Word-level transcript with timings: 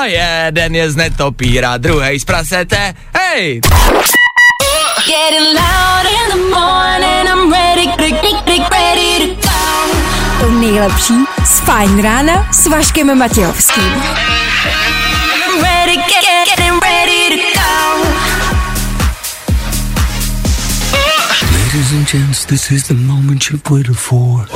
A 0.00 0.04
jeden 0.04 0.74
je 0.74 0.90
z 0.90 0.96
netopíra, 0.96 1.76
druhý 1.76 2.20
z 2.20 2.24
prasete. 2.24 2.94
Hej! 3.14 3.60
To 10.40 10.50
nejlepší 10.50 11.14
z 11.44 11.60
Fajn 11.60 12.02
rána 12.02 12.48
s 12.52 12.66
Vaškem 12.66 13.18
Matějovským. 13.18 13.92
Ladies 21.52 21.92
and 21.92 22.12
gents, 22.12 22.44
this 22.44 22.70
is 22.70 22.88
the 22.88 22.94
moment 22.94 23.50
you've 23.50 23.70
waited 23.70 23.96
for. 23.96 24.46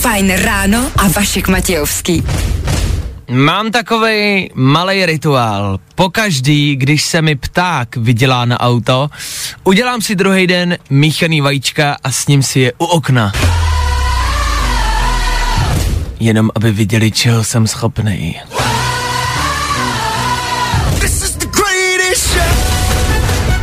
Fajn 0.00 0.32
ráno 0.36 0.90
a 0.96 1.08
Vašek 1.08 1.48
Matějovský. 1.48 2.24
Mám 3.30 3.70
takový 3.70 4.50
malý 4.54 5.06
rituál. 5.06 5.78
Pokaždý, 5.94 6.76
když 6.76 7.04
se 7.04 7.22
mi 7.22 7.36
pták 7.36 7.96
vydělá 7.96 8.44
na 8.44 8.60
auto, 8.60 9.08
udělám 9.64 10.02
si 10.02 10.14
druhý 10.14 10.46
den 10.46 10.78
míchaný 10.90 11.40
vajíčka 11.40 11.96
a 12.04 12.12
s 12.12 12.26
ním 12.26 12.42
si 12.42 12.60
je 12.60 12.72
u 12.78 12.84
okna. 12.84 13.32
Jenom 16.20 16.50
aby 16.54 16.72
viděli, 16.72 17.10
čeho 17.10 17.44
jsem 17.44 17.66
schopný. 17.66 18.40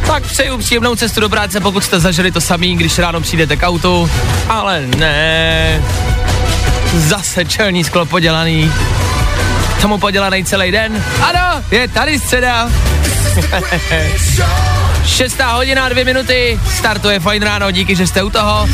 Tak 0.08 0.24
přeju 0.24 0.58
příjemnou 0.58 0.96
cestu 0.96 1.22
do 1.22 1.30
práce, 1.30 1.60
pokud 1.60 1.84
jste 1.84 2.00
zažili 2.00 2.32
to 2.32 2.42
samý, 2.42 2.76
když 2.76 3.00
ráno 3.00 3.22
přijdete 3.22 3.56
k 3.56 3.68
autu, 3.68 4.10
ale 4.50 4.88
ne. 4.98 6.07
Zase 6.98 7.46
čelní 7.46 7.84
sklo 7.84 8.06
podělaný. 8.06 8.72
Tomu 9.82 9.98
podělaný 9.98 10.46
celý 10.46 10.72
den. 10.72 11.04
Ano, 11.22 11.64
je 11.72 11.88
tady 11.88 12.20
středa. 12.20 12.70
Šestá 15.06 15.52
hodina, 15.52 15.90
dvě 15.90 16.06
minuty, 16.06 16.60
startuje 16.78 17.20
fajn 17.20 17.44
ráno, 17.44 17.72
díky, 17.72 17.96
že 17.96 18.08
jste 18.08 18.24
u 18.24 18.30
toho. 18.30 18.70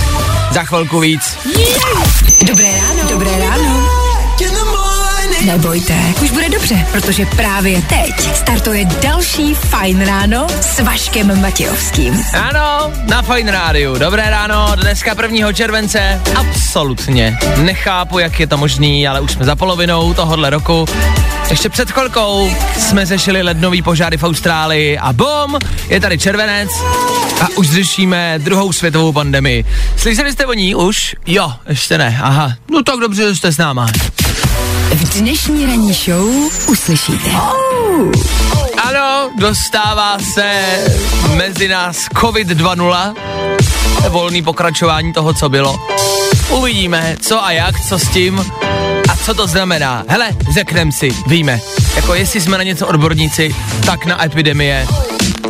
Za 0.52 0.64
chvilku 0.64 1.00
víc. 1.00 1.38
Dobré 2.46 2.68
ráno. 2.82 3.10
Dobré 3.10 3.32
ráno. 3.40 3.83
Nebojte, 5.46 5.94
už 6.22 6.32
bude 6.32 6.50
dobře, 6.50 6.88
protože 6.92 7.26
právě 7.26 7.82
teď 7.82 8.36
startuje 8.36 8.86
další 8.86 9.54
Fajn 9.54 10.06
ráno 10.06 10.48
s 10.62 10.80
Vaškem 10.80 11.42
Matějovským. 11.42 12.24
Ano, 12.34 12.92
na 13.10 13.22
Fine 13.22 13.52
Rádiu. 13.52 13.98
Dobré 13.98 14.30
ráno, 14.30 14.72
dneska 14.76 15.16
1. 15.22 15.54
července. 15.54 16.22
Absolutně 16.36 17.38
nechápu, 17.58 18.20
jak 18.20 18.40
je 18.40 18.48
to 18.48 18.58
možný, 18.58 19.08
ale 19.08 19.22
už 19.22 19.32
jsme 19.32 19.46
za 19.46 19.56
polovinou 19.56 20.14
tohohle 20.14 20.50
roku. 20.50 20.86
Ještě 21.50 21.70
před 21.70 21.92
chvilkou 21.92 22.52
jsme 22.78 23.06
řešili 23.06 23.42
lednový 23.42 23.82
požáry 23.82 24.18
v 24.18 24.24
Austrálii 24.24 24.98
a 24.98 25.14
bum, 25.14 25.60
je 25.90 26.00
tady 26.00 26.18
červenec 26.18 26.70
a 27.42 27.48
už 27.56 27.72
řešíme 27.72 28.40
druhou 28.44 28.74
světovou 28.74 29.14
pandemii. 29.14 29.66
Slyšeli 29.98 30.32
jste 30.32 30.46
o 30.46 30.54
ní 30.54 30.76
už? 30.76 31.16
Jo, 31.28 31.54
ještě 31.70 31.98
ne, 31.98 32.20
aha. 32.22 32.54
No 32.72 32.84
tak 32.84 33.00
dobře, 33.00 33.28
že 33.28 33.36
jste 33.36 33.52
s 33.52 33.58
náma. 33.58 33.88
V 34.94 35.20
dnešní 35.20 35.66
ranní 35.66 35.94
show 35.94 36.30
uslyšíte. 36.68 37.30
Ano, 38.84 39.30
dostává 39.40 40.18
se 40.34 40.52
mezi 41.36 41.68
nás 41.68 41.98
COVID 42.20 42.48
2.0, 42.48 43.16
volný 44.10 44.44
pokračování 44.44 45.14
toho, 45.14 45.34
co 45.34 45.50
bylo. 45.50 45.88
Uvidíme, 46.50 47.16
co 47.22 47.46
a 47.46 47.52
jak, 47.52 47.82
co 47.82 48.00
s 48.00 48.10
tím 48.10 48.52
a 49.10 49.18
co 49.18 49.34
to 49.34 49.48
znamená. 49.48 50.06
Hele, 50.08 50.30
řekneme 50.54 50.92
si, 50.92 51.12
víme, 51.28 51.60
jako 51.96 52.14
jestli 52.14 52.42
jsme 52.42 52.58
na 52.58 52.64
něco 52.64 52.88
odborníci, 52.88 53.56
tak 53.86 54.06
na 54.06 54.26
epidemie. 54.26 54.88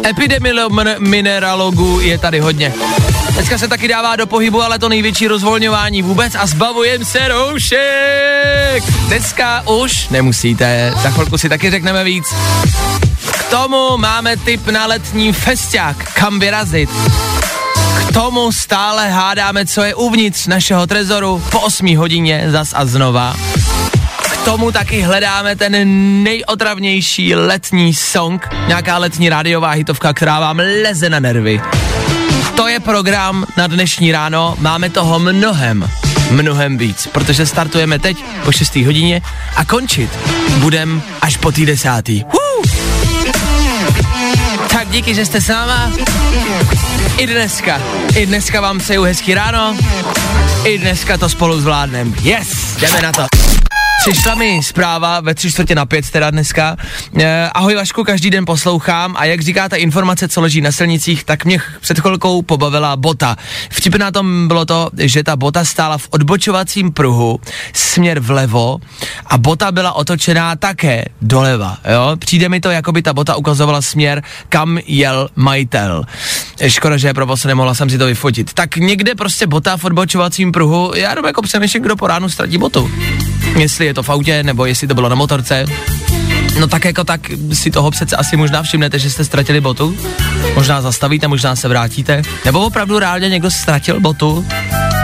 Epidemiologů 0.06 2.00
je 2.00 2.18
tady 2.18 2.40
hodně. 2.40 2.74
Dneska 3.32 3.58
se 3.58 3.68
taky 3.68 3.88
dává 3.88 4.16
do 4.16 4.28
pohybu, 4.28 4.62
ale 4.62 4.80
to 4.80 4.90
největší 4.90 5.28
rozvolňování 5.28 6.02
vůbec 6.02 6.36
a 6.36 6.48
zbavujem 6.48 7.06
se 7.06 7.28
roušek. 7.28 8.84
Dneska 9.08 9.68
už 9.68 10.10
nemusíte, 10.10 10.94
za 11.04 11.10
chvilku 11.10 11.38
si 11.38 11.50
taky 11.50 11.72
řekneme 11.72 12.04
víc. 12.04 12.26
K 13.32 13.44
tomu 13.50 13.98
máme 13.98 14.38
tip 14.38 14.68
na 14.68 14.86
letní 14.86 15.34
festiák, 15.34 16.14
kam 16.14 16.40
vyrazit. 16.40 16.90
K 18.10 18.14
tomu 18.14 18.52
stále 18.52 19.10
hádáme, 19.10 19.66
co 19.66 19.82
je 19.84 19.96
uvnitř 19.96 20.48
našeho 20.48 20.88
trezoru 20.88 21.44
po 21.52 21.60
8 21.60 21.98
hodině 21.98 22.46
zas 22.50 22.70
a 22.74 22.86
znova. 22.86 23.36
Tomu 24.46 24.72
taky 24.72 25.02
hledáme 25.02 25.56
ten 25.56 25.74
nejotravnější 26.24 27.36
letní 27.36 27.94
song, 27.94 28.50
nějaká 28.68 28.98
letní 28.98 29.30
rádiová 29.30 29.70
hitovka, 29.70 30.14
která 30.14 30.40
vám 30.40 30.58
leze 30.84 31.10
na 31.10 31.20
nervy. 31.20 31.62
To 32.56 32.68
je 32.68 32.80
program 32.80 33.46
na 33.58 33.68
dnešní 33.68 34.12
ráno, 34.12 34.56
máme 34.60 34.90
toho 34.90 35.20
mnohem, 35.20 35.90
mnohem 36.32 36.78
víc, 36.78 37.08
protože 37.12 37.46
startujeme 37.46 38.00
teď 38.00 38.18
po 38.46 38.52
6. 38.52 38.76
hodině 38.76 39.22
a 39.56 39.66
končit 39.66 40.10
budem 40.58 41.02
až 41.22 41.38
po 41.38 41.52
té 41.52 41.66
desátý. 41.66 42.24
Woo! 42.24 42.64
Tak 44.72 44.90
díky, 44.90 45.16
že 45.16 45.26
jste 45.26 45.42
s 45.42 45.48
náma. 45.48 45.92
I 47.18 47.28
dneska, 47.28 47.82
i 48.16 48.26
dneska 48.26 48.62
vám 48.62 48.80
přeju 48.80 49.04
hezký 49.04 49.34
ráno. 49.34 49.78
I 50.64 50.78
dneska 50.78 51.18
to 51.18 51.30
spolu 51.30 51.62
zvládnem. 51.62 52.16
Yes, 52.22 52.76
jdeme 52.80 53.02
na 53.02 53.12
to. 53.12 53.26
Přišla 54.10 54.36
mi 54.36 54.60
zpráva 54.64 55.20
ve 55.20 55.36
tři 55.36 55.52
čtvrtě 55.52 55.76
na 55.76 55.86
pět 55.86 56.10
teda 56.10 56.32
dneska. 56.32 56.78
Eh, 57.20 57.50
ahoj 57.54 57.76
Vašku, 57.76 58.04
každý 58.04 58.30
den 58.30 58.46
poslouchám 58.46 59.16
a 59.18 59.26
jak 59.26 59.42
říkáte 59.42 59.78
informace, 59.78 60.28
co 60.28 60.42
leží 60.42 60.62
na 60.62 60.72
silnicích, 60.72 61.24
tak 61.24 61.46
mě 61.46 61.60
před 61.82 62.00
chvilkou 62.00 62.42
pobavila 62.42 62.96
bota. 62.96 63.36
Vtipné 63.70 64.00
na 64.00 64.12
tom 64.12 64.48
bylo 64.48 64.66
to, 64.66 64.90
že 64.98 65.24
ta 65.24 65.36
bota 65.36 65.66
stála 65.66 65.98
v 65.98 66.08
odbočovacím 66.10 66.92
pruhu 66.92 67.40
směr 67.74 68.20
vlevo 68.20 68.78
a 69.28 69.38
bota 69.38 69.72
byla 69.72 69.94
otočená 69.94 70.56
také 70.56 71.06
doleva. 71.22 71.78
Jo? 71.94 72.16
Přijde 72.20 72.50
mi 72.50 72.60
to, 72.60 72.72
jako 72.72 72.92
by 72.92 73.02
ta 73.02 73.14
bota 73.14 73.36
ukazovala 73.36 73.82
směr, 73.82 74.24
kam 74.50 74.80
jel 74.86 75.30
majitel. 75.36 76.04
Škoda, 76.68 76.98
že 76.98 77.08
je 77.08 77.14
provoz, 77.14 77.46
nemohla 77.46 77.76
jsem 77.76 77.90
si 77.90 77.98
to 77.98 78.06
vyfotit. 78.06 78.54
Tak 78.54 78.78
někde 78.78 79.16
prostě 79.16 79.48
bota 79.48 79.78
v 79.78 79.86
odbočovacím 79.86 80.52
pruhu, 80.52 80.92
já 80.96 81.10
jenom 81.10 81.26
jako 81.26 81.42
přemýšlím, 81.42 81.84
kdo 81.84 81.96
po 81.96 82.08
ránu 82.08 82.30
ztratí 82.30 82.58
botu. 82.58 82.92
Jestli 83.58 83.86
je 83.86 83.93
to 83.94 84.04
v 84.04 84.10
autě, 84.10 84.44
nebo 84.44 84.66
jestli 84.66 84.88
to 84.88 84.94
bylo 84.94 85.10
na 85.10 85.16
motorce. 85.16 85.66
No 86.60 86.68
tak 86.68 86.86
jako 86.86 87.04
tak 87.04 87.22
si 87.54 87.72
toho 87.72 87.92
přece 87.92 88.16
asi 88.16 88.38
možná 88.38 88.64
všimnete, 88.64 89.00
že 89.00 89.10
jste 89.10 89.26
ztratili 89.26 89.62
botu. 89.62 89.98
Možná 90.56 90.82
zastavíte, 90.82 91.28
možná 91.28 91.56
se 91.56 91.68
vrátíte. 91.68 92.22
Nebo 92.46 92.66
opravdu 92.66 93.00
reálně 93.00 93.30
někdo 93.30 93.52
ztratil 93.52 94.00
botu. 94.00 94.46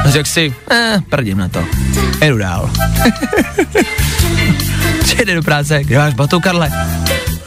A 0.06 0.10
řekl 0.10 0.30
si, 0.30 0.54
eh, 0.72 1.02
prdím 1.10 1.38
na 1.38 1.50
to. 1.50 1.64
Jedu 2.22 2.38
dál. 2.38 2.70
Přijde 5.04 5.36
do 5.36 5.42
práce, 5.42 5.84
kde 5.84 5.98
máš 5.98 6.14
botu, 6.14 6.40
Karle? 6.40 6.72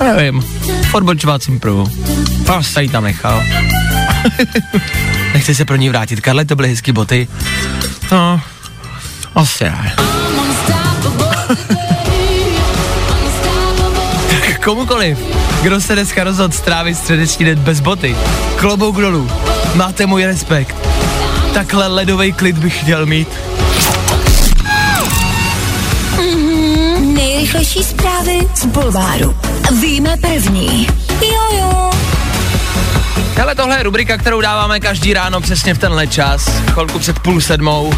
Nevím, 0.00 0.42
v 0.90 0.94
odbočovacím 0.94 1.60
pruhu. 1.60 1.90
Prostě 2.46 2.80
ji 2.80 2.88
tam 2.88 3.04
nechal. 3.04 3.42
Nechci 5.34 5.54
se 5.54 5.64
pro 5.64 5.76
ní 5.76 5.88
vrátit. 5.88 6.20
Karle, 6.20 6.44
to 6.44 6.56
byly 6.56 6.68
hezky 6.68 6.92
boty. 6.92 7.28
No, 8.12 8.40
asi 9.34 9.64
ne. 9.64 9.92
Komukoliv, 14.64 15.18
kdo 15.62 15.80
se 15.80 15.92
dneska 15.92 16.24
rozhodl 16.24 16.54
strávit 16.54 16.98
středeční 16.98 17.44
den 17.44 17.58
bez 17.58 17.80
boty, 17.80 18.16
klobouk 18.56 18.96
dolů, 18.96 19.30
máte 19.74 20.06
můj 20.06 20.24
respekt. 20.24 20.76
Takhle 21.54 21.86
ledový 21.86 22.32
klid 22.32 22.58
bych 22.58 22.80
chtěl 22.80 23.06
mít. 23.06 23.28
Nejrychlejší 27.00 27.84
zprávy 27.84 28.48
z 28.54 28.66
Bulváru. 28.66 29.36
Víme 29.80 30.16
první. 30.20 30.86
Jojo. 31.20 31.91
Hele, 33.36 33.54
tohle 33.54 33.76
je 33.76 33.82
rubrika, 33.82 34.18
kterou 34.18 34.40
dáváme 34.40 34.80
každý 34.80 35.14
ráno 35.14 35.40
přesně 35.40 35.74
v 35.74 35.78
tenhle 35.78 36.06
čas, 36.06 36.48
chvilku 36.72 36.98
před 36.98 37.18
půl 37.18 37.40
sedmou. 37.40 37.92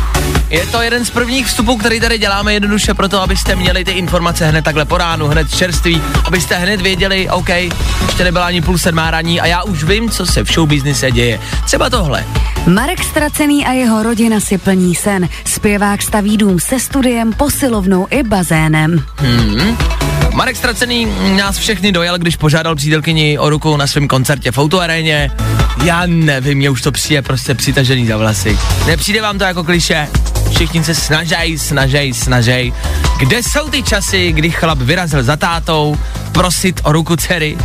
Je 0.51 0.67
to 0.67 0.83
jeden 0.83 1.05
z 1.05 1.11
prvních 1.11 1.47
vstupů, 1.47 1.77
který 1.77 2.01
tady 2.01 2.19
děláme 2.19 2.55
jednoduše 2.55 2.95
proto, 2.95 3.23
abyste 3.23 3.57
měli 3.57 3.85
ty 3.85 3.91
informace 3.91 4.47
hned 4.47 4.65
takhle 4.65 4.85
po 4.85 4.99
ránu, 4.99 5.27
hned 5.27 5.55
čerství, 5.55 6.03
abyste 6.25 6.57
hned 6.57 6.81
věděli, 6.81 7.29
OK, 7.31 7.49
ještě 7.49 8.25
nebyla 8.25 8.47
ani 8.47 8.63
půl 8.63 8.79
sedmá 8.79 9.11
raní 9.11 9.41
a 9.41 9.47
já 9.47 9.63
už 9.63 9.85
vím, 9.85 10.11
co 10.11 10.27
se 10.27 10.45
v 10.45 10.53
showbiznise 10.53 11.11
děje. 11.11 11.41
Třeba 11.65 11.91
tohle. 11.91 12.25
Marek 12.67 13.05
Stracený 13.05 13.67
a 13.67 13.73
jeho 13.73 14.03
rodina 14.03 14.41
si 14.41 14.59
plní 14.59 14.95
sen. 14.95 15.29
Zpěvák 15.45 16.03
staví 16.03 16.37
dům 16.37 16.61
se 16.61 16.81
studiem, 16.81 17.33
posilovnou 17.33 18.07
i 18.11 18.23
bazénem. 18.23 19.05
Marek 20.35 20.57
Stracený 20.57 21.09
nás 21.37 21.59
všechny 21.59 21.93
dojel, 21.93 22.19
když 22.19 22.37
požádal 22.37 22.75
přítelkyni 22.75 23.39
o 23.39 23.51
ruku 23.51 23.77
na 23.77 23.87
svém 23.87 24.09
koncertě 24.09 24.53
v 24.53 24.59
autoaréně. 24.59 25.31
Já 25.85 26.03
nevím, 26.07 26.59
mě 26.59 26.71
už 26.71 26.83
to 26.83 26.93
přijde 26.93 27.23
prostě 27.23 27.55
přitažený 27.55 28.07
za 28.07 28.17
vlasy. 28.17 28.59
Nepřijde 28.87 29.23
vám 29.23 29.39
to 29.39 29.45
jako 29.45 29.65
kliše? 29.65 30.09
všichni 30.55 30.85
se 30.85 30.95
snažej, 30.95 31.59
snažej, 31.59 32.15
snažej. 32.15 32.73
Kde 33.19 33.43
jsou 33.43 33.69
ty 33.71 33.83
časy, 33.83 34.33
kdy 34.33 34.51
chlap 34.51 34.79
vyrazil 34.79 35.23
za 35.23 35.37
tátou, 35.37 35.99
prosit 36.33 36.81
o 36.85 36.93
ruku 36.93 37.17
dcery 37.17 37.57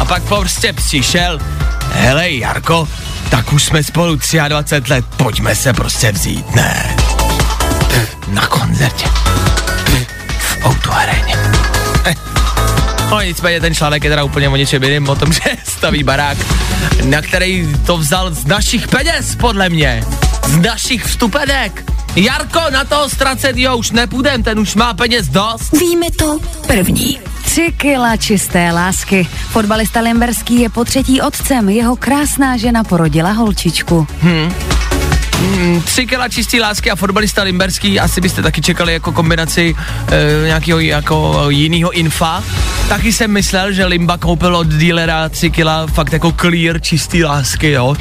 a 0.00 0.04
pak 0.04 0.22
prostě 0.22 0.72
přišel, 0.72 1.38
hele 1.92 2.30
Jarko, 2.30 2.88
tak 3.30 3.52
už 3.52 3.64
jsme 3.64 3.82
spolu 3.82 4.18
23 4.48 4.92
let, 4.92 5.04
pojďme 5.16 5.54
se 5.54 5.72
prostě 5.72 6.12
vzít, 6.12 6.54
ne. 6.54 6.96
Na 8.28 8.46
koncertě. 8.46 9.06
V 10.38 10.66
Outu 10.66 10.92
aréně. 10.92 11.57
No 13.10 13.20
nicméně 13.20 13.60
ten 13.60 13.74
článek 13.74 14.04
je 14.04 14.10
teda 14.10 14.24
úplně 14.24 14.48
o 14.48 14.56
něčem 14.56 14.82
jiným, 14.82 15.08
o 15.08 15.16
tom, 15.16 15.32
že 15.32 15.40
staví 15.64 16.02
barák, 16.02 16.38
na 17.04 17.22
který 17.22 17.68
to 17.86 17.98
vzal 17.98 18.34
z 18.34 18.46
našich 18.46 18.88
peněz, 18.88 19.36
podle 19.36 19.68
mě. 19.68 20.04
Z 20.46 20.56
našich 20.56 21.04
vstupenek. 21.04 21.84
Jarko, 22.16 22.60
na 22.70 22.84
toho 22.84 23.08
ztracenýho 23.08 23.76
už 23.76 23.90
nepůjdem, 23.90 24.42
ten 24.42 24.58
už 24.58 24.74
má 24.74 24.94
peněz 24.94 25.28
dost. 25.28 25.72
Víme 25.80 26.06
to 26.18 26.38
první. 26.66 27.18
Tři 27.44 27.72
kila 27.76 28.16
čisté 28.16 28.72
lásky. 28.72 29.28
Fotbalista 29.50 30.00
Limberský 30.00 30.60
je 30.60 30.68
po 30.68 30.84
třetí 30.84 31.20
otcem. 31.20 31.68
Jeho 31.68 31.96
krásná 31.96 32.56
žena 32.56 32.84
porodila 32.84 33.32
holčičku. 33.32 34.06
Mm, 35.40 35.82
tři 35.82 36.06
kila 36.06 36.28
čistý 36.28 36.60
lásky 36.60 36.90
a 36.90 36.96
fotbalista 36.96 37.42
Limberský, 37.42 38.00
asi 38.00 38.20
byste 38.20 38.42
taky 38.42 38.60
čekali 38.60 38.92
jako 38.92 39.12
kombinaci 39.12 39.74
e, 40.10 40.46
nějakého 40.46 40.80
jako 40.80 41.46
jiného 41.48 41.90
infa. 41.90 42.42
Taky 42.88 43.12
jsem 43.12 43.30
myslel, 43.30 43.72
že 43.72 43.84
Limba 43.84 44.18
koupil 44.18 44.56
od 44.56 44.66
dílera 44.66 45.28
tři 45.28 45.50
kila 45.50 45.86
fakt 45.86 46.12
jako 46.12 46.32
clear 46.32 46.80
čistý 46.80 47.24
lásky, 47.24 47.70
jo. 47.70 47.96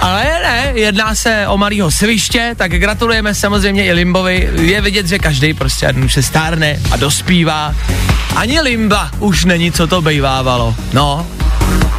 Ale 0.00 0.24
ne, 0.24 0.72
jedná 0.74 1.14
se 1.14 1.44
o 1.48 1.58
malýho 1.58 1.90
sviště, 1.90 2.54
tak 2.56 2.70
gratulujeme 2.70 3.34
samozřejmě 3.34 3.84
i 3.84 3.92
Limbovi. 3.92 4.50
Je 4.60 4.80
vidět, 4.80 5.06
že 5.06 5.18
každý 5.18 5.54
prostě 5.54 5.94
už 6.04 6.12
se 6.12 6.22
stárne 6.22 6.78
a 6.90 6.96
dospívá. 6.96 7.74
Ani 8.36 8.60
Limba 8.60 9.10
už 9.18 9.44
není, 9.44 9.72
co 9.72 9.86
to 9.86 10.02
bejvávalo. 10.02 10.74
No, 10.92 11.26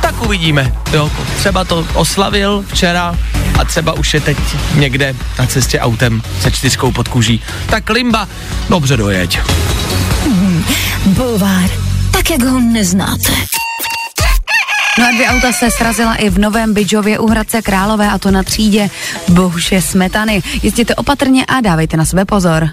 tak 0.01 0.21
uvidíme. 0.25 0.73
Jo, 0.93 1.11
třeba 1.37 1.63
to 1.63 1.87
oslavil 1.93 2.65
včera 2.67 3.15
a 3.59 3.65
třeba 3.65 3.93
už 3.93 4.13
je 4.13 4.21
teď 4.21 4.37
někde 4.75 5.15
na 5.39 5.45
cestě 5.45 5.79
autem 5.79 6.21
se 6.41 6.51
čtyřkou 6.51 6.91
pod 6.91 7.07
kůží. 7.07 7.41
Tak 7.65 7.89
Limba, 7.89 8.27
dobře 8.69 8.97
dojeď. 8.97 9.39
Bulvár, 11.05 11.69
tak 12.11 12.29
jak 12.29 12.43
ho 12.43 12.59
neznáte. 12.59 13.31
No 14.99 15.05
a 15.05 15.11
dvě 15.11 15.27
auta 15.27 15.51
se 15.51 15.71
srazila 15.71 16.15
i 16.15 16.29
v 16.29 16.39
Novém 16.39 16.73
Bydžově 16.73 17.19
u 17.19 17.27
Hradce 17.27 17.61
Králové 17.61 18.11
a 18.11 18.17
to 18.17 18.31
na 18.31 18.43
třídě 18.43 18.89
Bohuše 19.29 19.81
Smetany. 19.81 20.43
Jezděte 20.63 20.95
opatrně 20.95 21.45
a 21.45 21.61
dávejte 21.61 21.97
na 21.97 22.05
sebe 22.05 22.25
pozor. 22.25 22.69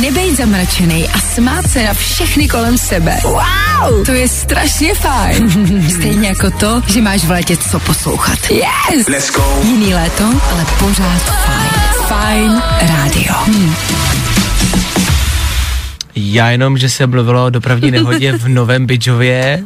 Nebejt 0.00 0.36
zamračený 0.36 1.08
a 1.08 1.18
smát 1.18 1.70
se 1.70 1.84
na 1.84 1.94
všechny 1.94 2.48
kolem 2.48 2.78
sebe. 2.78 3.16
Wow! 3.22 4.06
To 4.06 4.12
je 4.12 4.28
strašně 4.28 4.94
fajn. 4.94 5.50
Stejně 5.90 6.28
jako 6.28 6.50
to, 6.50 6.82
že 6.86 7.00
máš 7.02 7.24
v 7.24 7.30
létě 7.30 7.56
co 7.56 7.80
poslouchat. 7.80 8.38
Yes! 8.50 9.08
Let's 9.08 9.32
go. 9.32 9.60
Jiný 9.62 9.94
léto, 9.94 10.24
ale 10.24 10.66
pořád 10.78 11.22
fajn. 11.22 11.70
Fajn 12.06 12.62
rádio. 12.80 13.34
Hm. 13.46 13.74
Já 16.14 16.50
jenom, 16.50 16.78
že 16.78 16.88
se 16.88 17.06
mluvilo 17.06 17.44
o 17.44 17.50
dopravní 17.50 17.90
nehodě 17.90 18.32
v 18.32 18.48
Novém 18.48 18.86
Bydžově, 18.86 19.62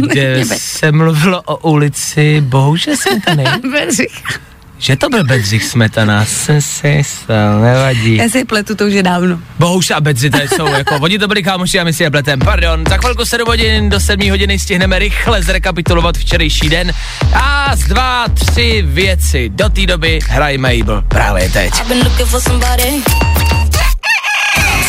kde 0.00 0.44
se 0.56 0.92
mluvilo 0.92 1.42
o 1.42 1.70
ulici 1.70 2.40
Bohuže 2.40 2.96
Smetany. 2.96 3.44
Že 4.80 4.96
to 4.96 5.08
byl 5.08 5.24
Bedřich 5.24 5.64
Smetana, 5.64 6.24
jsem 6.24 6.62
si 6.62 7.02
stal, 7.04 7.60
nevadí. 7.60 8.16
Já 8.16 8.28
si 8.28 8.44
pletu 8.44 8.74
to 8.74 8.84
už 8.86 8.92
je 8.92 9.02
dávno. 9.02 9.38
Bohuš 9.58 9.90
a 9.90 10.00
Bedři, 10.00 10.30
to 10.30 10.38
jsou 10.38 10.66
jako, 10.66 10.94
oni 11.00 11.18
to 11.18 11.28
byli 11.28 11.42
kámoši 11.42 11.80
a 11.80 11.84
my 11.84 11.92
si 11.92 12.02
je 12.02 12.10
pletem, 12.10 12.38
pardon. 12.38 12.84
Za 12.88 12.96
chvilku 12.96 13.24
7 13.24 13.46
hodin 13.46 13.88
do 13.88 14.00
7 14.00 14.30
hodiny 14.30 14.58
stihneme 14.58 14.98
rychle 14.98 15.42
zrekapitulovat 15.42 16.18
včerejší 16.18 16.68
den. 16.68 16.92
A 17.34 17.76
z 17.76 17.80
dva, 17.80 18.28
tři 18.28 18.82
věci 18.86 19.48
do 19.48 19.68
té 19.68 19.86
doby 19.86 20.18
hraj 20.28 20.58
Mabel 20.58 21.02
právě 21.08 21.50
teď. 21.50 21.72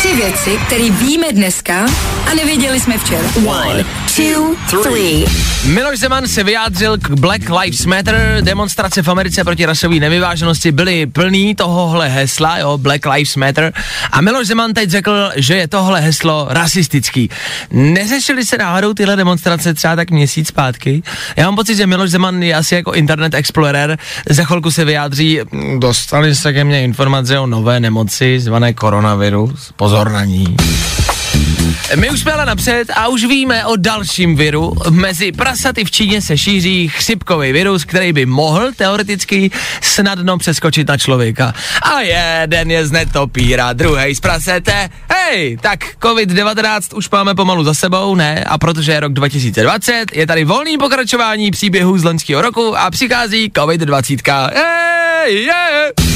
Tři 0.02 0.16
věci, 0.16 0.58
které 0.66 0.90
víme 0.90 1.32
dneska 1.32 1.86
a 2.30 2.34
nevěděli 2.34 2.80
jsme 2.80 2.98
včera. 2.98 3.28
One, 3.46 3.84
two, 4.16 4.82
three. 4.82 5.24
Miloš 5.66 5.98
Zeman 5.98 6.28
se 6.28 6.44
vyjádřil 6.44 6.98
k 6.98 7.10
Black 7.10 7.42
Lives 7.60 7.86
Matter. 7.86 8.38
Demonstrace 8.40 9.02
v 9.02 9.08
Americe 9.08 9.44
proti 9.44 9.66
rasové 9.66 9.94
nevyváženosti 9.96 10.72
byly 10.72 11.06
plný 11.06 11.54
tohohle 11.54 12.08
hesla, 12.08 12.58
jo, 12.58 12.78
Black 12.78 13.06
Lives 13.06 13.36
Matter. 13.36 13.72
A 14.12 14.20
Miloš 14.20 14.46
Zeman 14.46 14.72
teď 14.72 14.90
řekl, 14.90 15.30
že 15.36 15.56
je 15.56 15.68
tohle 15.68 16.00
heslo 16.00 16.46
rasistický. 16.50 17.30
Neřešili 17.70 18.46
se 18.46 18.58
náhodou 18.58 18.94
tyhle 18.94 19.16
demonstrace 19.16 19.74
třeba 19.74 19.96
tak 19.96 20.10
měsíc 20.10 20.48
zpátky? 20.48 21.02
Já 21.36 21.44
mám 21.44 21.56
pocit, 21.56 21.76
že 21.76 21.86
Miloš 21.86 22.10
Zeman 22.10 22.42
je 22.42 22.54
asi 22.54 22.74
jako 22.74 22.92
Internet 22.92 23.34
Explorer. 23.34 23.98
Za 24.30 24.44
chvilku 24.44 24.70
se 24.70 24.84
vyjádří, 24.84 25.40
dostali 25.78 26.34
se 26.34 26.52
ke 26.52 26.64
mně 26.64 26.84
informace 26.84 27.38
o 27.38 27.46
nové 27.46 27.80
nemoci 27.80 28.40
zvané 28.40 28.72
koronavirus. 28.72 29.72
Pozor 29.76 29.91
na 29.92 30.24
ní. 30.24 30.56
My 31.96 32.10
už 32.10 32.20
jsme 32.20 32.32
ale 32.32 32.46
napřed 32.46 32.90
a 32.94 33.08
už 33.08 33.24
víme 33.24 33.66
o 33.66 33.76
dalším 33.76 34.36
viru. 34.36 34.74
Mezi 34.90 35.32
prasaty 35.32 35.84
v 35.84 35.90
Číně 35.90 36.22
se 36.22 36.38
šíří 36.38 36.88
chřipkový 36.88 37.52
virus, 37.52 37.84
který 37.84 38.12
by 38.12 38.26
mohl 38.26 38.72
teoreticky 38.76 39.50
snadno 39.80 40.38
přeskočit 40.38 40.88
na 40.88 40.98
člověka. 40.98 41.54
A 41.82 42.00
jeden 42.00 42.70
je 42.70 42.86
z 42.86 42.92
netopíra, 42.92 43.72
druhý 43.72 44.14
z 44.14 44.20
prasete. 44.20 44.88
Hej, 45.10 45.56
tak 45.60 45.84
COVID-19 46.00 46.96
už 46.96 47.10
máme 47.10 47.34
pomalu 47.34 47.64
za 47.64 47.74
sebou, 47.74 48.14
ne? 48.14 48.44
A 48.44 48.58
protože 48.58 48.92
je 48.92 49.00
rok 49.00 49.12
2020, 49.12 50.04
je 50.14 50.26
tady 50.26 50.44
volný 50.44 50.78
pokračování 50.78 51.50
příběhů 51.50 51.98
z 51.98 52.04
loňského 52.04 52.42
roku 52.42 52.78
a 52.78 52.90
přichází 52.90 53.50
COVID-20. 53.54 54.52
Hej, 54.54 55.44
yeah. 55.44 56.11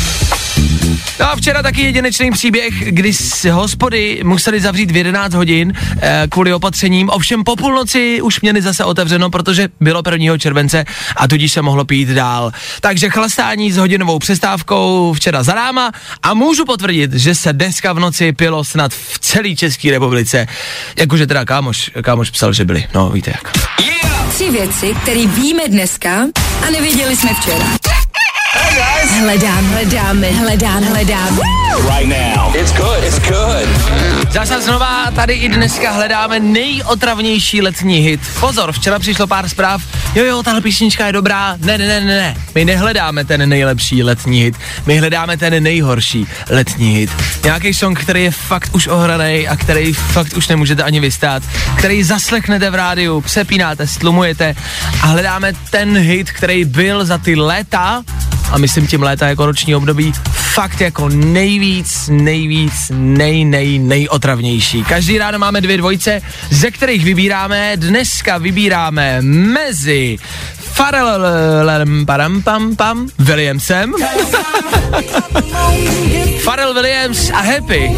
No 1.20 1.30
a 1.32 1.36
včera 1.36 1.62
taky 1.62 1.82
jedinečný 1.82 2.30
příběh, 2.30 2.74
kdy 2.92 3.12
hospody 3.52 4.20
museli 4.24 4.60
zavřít 4.60 4.90
v 4.90 4.96
11 4.96 5.34
hodin 5.34 5.72
eh, 6.00 6.26
kvůli 6.30 6.54
opatřením, 6.54 7.10
ovšem 7.10 7.44
po 7.44 7.56
půlnoci 7.56 8.22
už 8.22 8.40
měli 8.40 8.62
zase 8.62 8.84
otevřeno, 8.84 9.30
protože 9.30 9.68
bylo 9.80 10.02
1. 10.12 10.38
července 10.38 10.84
a 11.16 11.28
tudíž 11.28 11.52
se 11.52 11.62
mohlo 11.62 11.84
pít 11.84 12.08
dál. 12.08 12.52
Takže 12.80 13.10
chlastání 13.10 13.72
s 13.72 13.76
hodinovou 13.76 14.18
přestávkou 14.18 15.12
včera 15.12 15.42
za 15.42 15.54
náma 15.54 15.92
a 16.22 16.34
můžu 16.34 16.64
potvrdit, 16.64 17.12
že 17.12 17.34
se 17.34 17.52
dneska 17.52 17.92
v 17.92 17.98
noci 17.98 18.32
pilo 18.32 18.64
snad 18.64 18.92
v 18.92 19.18
celé 19.18 19.54
České 19.54 19.90
republice. 19.90 20.46
Jakože 20.98 21.26
teda 21.26 21.44
kámoš, 21.44 21.90
kámoš 22.02 22.30
psal, 22.30 22.52
že 22.52 22.64
byli, 22.64 22.86
no 22.94 23.10
víte 23.10 23.30
jak. 23.30 23.52
Tři 24.34 24.50
věci, 24.50 24.94
které 25.02 25.26
víme 25.26 25.62
dneska 25.68 26.26
a 26.66 26.70
nevěděli 26.70 27.16
jsme 27.16 27.34
včera. 27.34 27.95
Hledám, 29.20 29.64
hledáme, 29.64 30.30
hledám, 30.30 30.84
hledám. 30.84 31.40
Right 31.88 32.08
now. 32.08 32.56
It's 32.56 32.72
good. 32.72 33.04
It's 33.04 33.18
good. 33.18 33.68
Zase 34.32 34.60
znova 34.60 35.10
tady 35.14 35.34
i 35.34 35.48
dneska 35.48 35.90
hledáme 35.90 36.40
nejotravnější 36.40 37.62
letní 37.62 37.98
hit. 37.98 38.20
Pozor, 38.40 38.72
včera 38.72 38.98
přišlo 38.98 39.26
pár 39.26 39.48
zpráv, 39.48 39.82
jo 40.14 40.24
jo, 40.24 40.42
tahle 40.42 40.60
písnička 40.60 41.06
je 41.06 41.12
dobrá, 41.12 41.56
ne, 41.60 41.78
ne, 41.78 41.86
ne, 41.86 42.00
ne, 42.00 42.16
ne. 42.16 42.36
My 42.54 42.64
nehledáme 42.64 43.24
ten 43.24 43.48
nejlepší 43.48 44.02
letní 44.02 44.42
hit, 44.42 44.54
my 44.86 44.98
hledáme 44.98 45.36
ten 45.36 45.62
nejhorší 45.62 46.26
letní 46.50 46.96
hit. 46.96 47.10
Nějaký 47.44 47.74
song, 47.74 48.00
který 48.00 48.24
je 48.24 48.30
fakt 48.30 48.74
už 48.74 48.86
ohraný 48.86 49.48
a 49.48 49.56
který 49.56 49.92
fakt 49.92 50.36
už 50.36 50.48
nemůžete 50.48 50.82
ani 50.82 51.00
vystát, 51.00 51.42
který 51.78 52.02
zaslechnete 52.02 52.70
v 52.70 52.74
rádiu, 52.74 53.20
přepínáte, 53.20 53.86
stlumujete 53.86 54.54
a 55.02 55.06
hledáme 55.06 55.52
ten 55.70 55.98
hit, 55.98 56.30
který 56.30 56.64
byl 56.64 57.04
za 57.04 57.18
ty 57.18 57.34
léta, 57.34 58.02
a 58.50 58.58
myslím 58.58 58.86
tím 58.86 59.02
léta 59.02 59.28
jako 59.28 59.46
roční 59.46 59.74
období, 59.74 60.12
fakt 60.32 60.80
jako 60.80 61.08
nejvíc, 61.08 62.10
nejvíc, 62.12 62.92
nej, 62.94 63.44
nej, 63.44 63.78
nejotravnější. 63.78 64.84
Každý 64.84 65.18
ráno 65.18 65.38
máme 65.38 65.60
dvě 65.60 65.76
dvojce, 65.76 66.20
ze 66.50 66.70
kterých 66.70 67.04
vybíráme. 67.04 67.72
Dneska 67.76 68.38
vybíráme 68.38 69.22
mezi 69.22 70.18
Pharrellem 70.76 72.06
param 72.06 72.42
pam 72.42 72.76
pam 72.76 73.08
Williamsem 73.18 73.92
Pharrell 76.44 76.74
Williams 76.74 77.30
a 77.30 77.40
Happy 77.40 77.90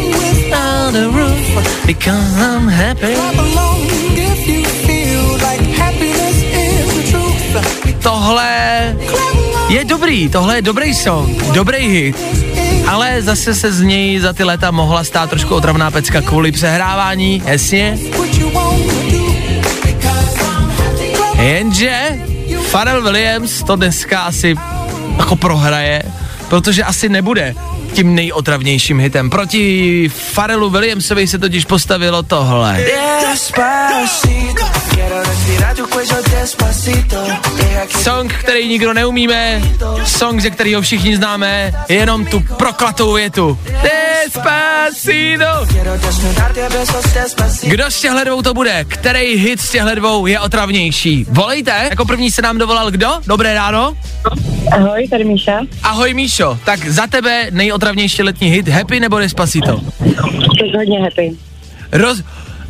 happy 5.77 6.13
Tohle 8.03 8.95
je 9.69 9.85
dobrý, 9.85 10.29
tohle 10.29 10.55
je 10.55 10.61
dobrý 10.61 10.93
song, 10.93 11.43
dobrý 11.53 11.77
hit, 11.77 12.15
ale 12.87 13.21
zase 13.21 13.55
se 13.55 13.71
z 13.71 13.81
něj 13.81 14.19
za 14.19 14.33
ty 14.33 14.43
léta 14.43 14.71
mohla 14.71 15.03
stát 15.03 15.29
trošku 15.29 15.55
otravná 15.55 15.91
pecka 15.91 16.21
kvůli 16.21 16.51
přehrávání, 16.51 17.43
jasně. 17.45 17.99
Jenže 21.35 22.19
Pharrell 22.71 23.03
Williams 23.03 23.63
to 23.63 23.75
dneska 23.75 24.19
asi 24.21 24.55
jako 25.17 25.35
prohraje, 25.35 26.03
protože 26.49 26.83
asi 26.83 27.09
nebude 27.09 27.55
tím 27.93 28.15
nejotravnějším 28.15 28.99
hitem. 28.99 29.29
Proti 29.29 30.09
Farelu 30.09 30.69
Williamsovi 30.69 31.27
se 31.27 31.39
totiž 31.39 31.65
postavilo 31.65 32.23
tohle. 32.23 32.85
Song, 38.03 38.33
který 38.33 38.67
nikdo 38.67 38.93
neumíme, 38.93 39.61
song, 40.05 40.41
ze 40.41 40.49
kterého 40.49 40.81
všichni 40.81 41.15
známe, 41.15 41.73
jenom 41.89 42.25
tu 42.25 42.39
proklatou 42.39 43.13
větu. 43.13 43.59
Despacito. 43.81 45.45
Kdo 47.63 47.91
z 47.91 48.01
těchhle 48.01 48.25
dvou 48.25 48.41
to 48.41 48.53
bude? 48.53 48.85
Který 48.87 49.35
hit 49.35 49.61
z 49.61 49.69
těchhle 49.69 49.95
dvou 49.95 50.25
je 50.25 50.39
otravnější? 50.39 51.25
Volejte, 51.29 51.87
jako 51.89 52.05
první 52.05 52.31
se 52.31 52.41
nám 52.41 52.57
dovolal 52.57 52.91
kdo? 52.91 53.09
Dobré 53.27 53.53
ráno. 53.53 53.97
Ahoj, 54.71 55.07
tady 55.07 55.23
Míša. 55.23 55.59
Ahoj 55.83 56.13
Míšo, 56.13 56.59
tak 56.65 56.87
za 56.87 57.07
tebe 57.07 57.47
nejotravnější 57.51 58.23
letní 58.23 58.49
hit 58.49 58.67
Happy 58.67 58.99
nebo 58.99 59.19
Despacito? 59.19 59.81
hodně 60.77 60.99
happy. 60.99 61.31
Roz, 61.91 62.21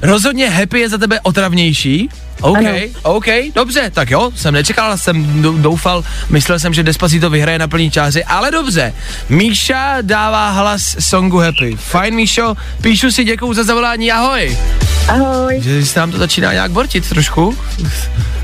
rozhodně 0.01 0.50
Happy 0.50 0.79
je 0.79 0.89
za 0.89 0.98
tebe 0.98 1.20
otravnější? 1.24 2.10
OK, 2.41 2.58
ano. 2.58 2.70
OK, 3.03 3.25
dobře, 3.56 3.91
tak 3.94 4.10
jo, 4.12 4.32
jsem 4.36 4.53
nečekal, 4.53 4.98
jsem 4.98 5.41
doufal, 5.62 6.03
myslel 6.29 6.60
jsem, 6.60 6.74
že 6.74 6.84
Despacito 6.84 7.29
vyhraje 7.29 7.60
na 7.60 7.68
plný 7.68 7.91
čáři, 7.91 8.24
ale 8.24 8.51
dobře. 8.51 8.94
Míša 9.29 9.98
dává 10.01 10.50
hlas 10.50 10.96
songu 11.00 11.38
Happy. 11.38 11.75
Fajn, 11.75 12.15
Míšo, 12.15 12.56
píšu 12.82 13.12
si 13.12 13.24
děkuju 13.24 13.53
za 13.53 13.63
zavolání, 13.63 14.12
ahoj. 14.12 14.58
Ahoj. 15.08 15.62
Že 15.62 15.86
se 15.86 16.00
nám 16.00 16.12
to 16.12 16.18
začíná 16.18 16.53
nějak 16.53 16.72
bortit 16.72 17.10
trošku. 17.10 17.58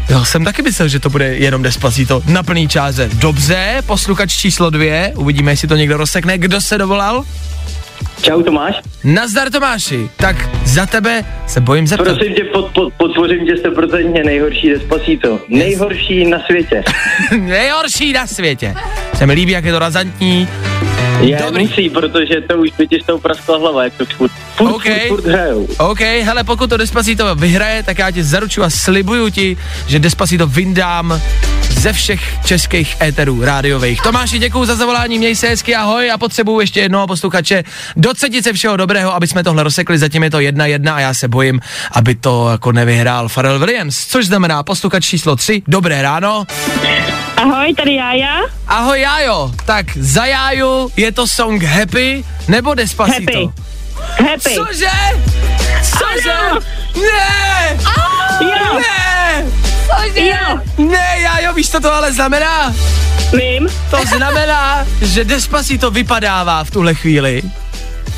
Já 0.09 0.25
jsem 0.25 0.45
taky 0.45 0.61
myslel, 0.61 0.87
že 0.87 0.99
to 0.99 1.09
bude 1.09 1.25
jenom 1.35 1.63
Despacito 1.63 2.21
na 2.27 2.43
plný 2.43 2.67
čáře. 2.67 3.09
Dobře, 3.13 3.81
posluchač 3.85 4.33
číslo 4.35 4.69
dvě, 4.69 5.11
uvidíme, 5.15 5.51
jestli 5.51 5.67
to 5.67 5.75
někdo 5.75 5.97
rozsekne. 5.97 6.37
Kdo 6.37 6.61
se 6.61 6.77
dovolal? 6.77 7.23
Čau 8.21 8.43
Tomáš. 8.43 8.75
Nazdar 9.03 9.49
Tomáši, 9.51 10.09
tak 10.15 10.49
za 10.65 10.85
tebe 10.85 11.23
se 11.47 11.61
bojím 11.61 11.87
zeptat. 11.87 12.03
Prosím 12.15 12.35
tě, 12.35 12.43
pod, 12.43 12.71
pod, 12.71 12.93
podpořím 12.93 13.45
tě 13.45 13.53
100% 13.53 14.25
nejhorší 14.25 14.69
Despacito. 14.69 15.39
Nejhorší 15.49 16.25
na 16.25 16.39
světě. 16.45 16.83
nejhorší 17.37 18.13
na 18.13 18.27
světě. 18.27 18.75
Se 19.17 19.25
mi 19.25 19.33
líbí, 19.33 19.51
jak 19.51 19.65
je 19.65 19.71
to 19.71 19.79
razantní. 19.79 20.47
Je, 21.19 21.37
Dobrý. 21.45 21.67
musí, 21.67 21.89
protože 21.89 22.41
to 22.41 22.57
už 22.57 22.69
by 22.77 22.87
ti 22.87 22.99
s 23.03 23.05
tou 23.05 23.19
praskla 23.19 23.57
hlava, 23.57 23.83
jak 23.83 23.93
to 23.93 24.05
furt, 24.05 24.31
furt, 24.55 24.71
okay. 24.71 25.07
furt, 25.07 25.21
furt 25.21 25.31
hrajou. 25.31 25.67
OK, 25.77 25.99
hele, 25.99 26.43
pokud 26.43 26.69
to 26.69 26.77
Despacito 26.77 27.35
vyhraje, 27.35 27.83
tak 27.83 27.99
já 27.99 28.11
ti 28.11 28.23
zaručuji 28.23 28.63
a 28.63 28.69
slibuju 28.69 29.29
ti, 29.29 29.57
že 29.87 29.99
Despacito 29.99 30.47
vyndám 30.47 31.21
ze 31.85 31.93
všech 31.93 32.45
českých 32.45 33.01
éterů 33.01 33.41
rádiových. 33.45 34.01
Tomáši, 34.01 34.39
děkuji 34.39 34.65
za 34.65 34.75
zavolání, 34.75 35.17
měj 35.17 35.35
se 35.35 35.47
hezky, 35.47 35.75
ahoj 35.75 36.11
a 36.11 36.17
potřebuju 36.17 36.59
ještě 36.59 36.79
jednoho 36.79 37.07
posluchače. 37.07 37.63
Docetit 37.95 38.43
se 38.43 38.53
všeho 38.53 38.77
dobrého, 38.77 39.13
aby 39.13 39.27
jsme 39.27 39.43
tohle 39.43 39.63
rozsekli, 39.63 39.97
zatím 39.97 40.23
je 40.23 40.29
to 40.29 40.39
jedna 40.39 40.65
jedna 40.65 40.95
a 40.95 40.99
já 40.99 41.13
se 41.13 41.27
bojím, 41.27 41.59
aby 41.91 42.15
to 42.15 42.49
jako 42.51 42.71
nevyhrál 42.71 43.29
Pharrell 43.29 43.59
Williams, 43.59 44.05
což 44.05 44.25
znamená 44.25 44.63
posluchač 44.63 45.05
číslo 45.05 45.35
3. 45.35 45.61
Dobré 45.67 46.01
ráno. 46.01 46.45
Ahoj, 47.37 47.73
tady 47.73 47.95
Jája. 47.95 48.41
Ahoj 48.67 49.01
Jájo, 49.01 49.51
tak 49.65 49.97
za 49.97 50.25
Jáju 50.25 50.91
je 50.97 51.11
to 51.11 51.27
song 51.27 51.63
Happy 51.63 52.23
nebo 52.47 52.73
Despacito? 52.73 53.39
Happy. 53.39 54.29
Happy. 54.29 54.55
Cože? 54.55 54.89
Cože? 55.81 56.33
Ano. 56.33 56.59
Ne! 56.95 57.77
Jo. 58.41 58.79
Ne! 58.79 59.64
Cože? 59.97 60.25
Jo. 60.27 60.59
Ne, 60.77 61.17
Jájo, 61.21 61.53
víš, 61.53 61.69
co 61.69 61.79
to 61.79 61.93
ale 61.93 62.13
znamená? 62.13 62.73
Vím. 63.33 63.67
To 63.91 63.97
znamená, 64.05 64.85
že 65.01 65.23
Despacito 65.23 65.91
vypadává 65.91 66.63
v 66.63 66.71
tuhle 66.71 66.93
chvíli 66.93 67.41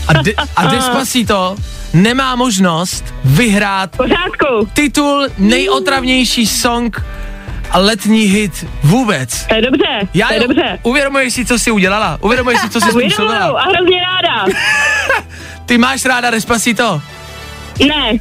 a, 0.08 0.14
de- 0.14 0.34
a 0.56 0.66
Despacito 0.72 1.56
nemá 1.94 2.36
možnost 2.36 3.14
vyhrát 3.24 3.98
Pořádku. 3.98 4.70
titul 4.74 5.28
nejotravnější 5.38 6.48
song 6.48 7.02
a 7.72 7.78
letní 7.78 8.20
hit 8.22 8.66
vůbec. 8.84 9.46
To 9.46 9.56
je 9.56 9.62
dobře, 9.62 10.00
Já 10.14 10.28
to 10.28 10.34
je 10.34 10.40
dobře. 10.40 10.80
uvědomuješ 10.84 11.34
si, 11.34 11.46
co 11.46 11.60
jsi 11.60 11.72
udělala? 11.72 12.18
Uvědomuješ 12.22 12.60
si, 12.62 12.70
co 12.70 12.80
jsi 12.82 12.92
Uvědomuju 12.92 13.10
způsobila? 13.12 13.62
a 13.62 13.64
hrozně 13.70 13.98
ráda. 14.02 14.46
Ty 15.66 15.78
máš 15.78 16.06
ráda 16.06 16.30
Despacito? 16.32 17.02
Ne, 17.88 18.12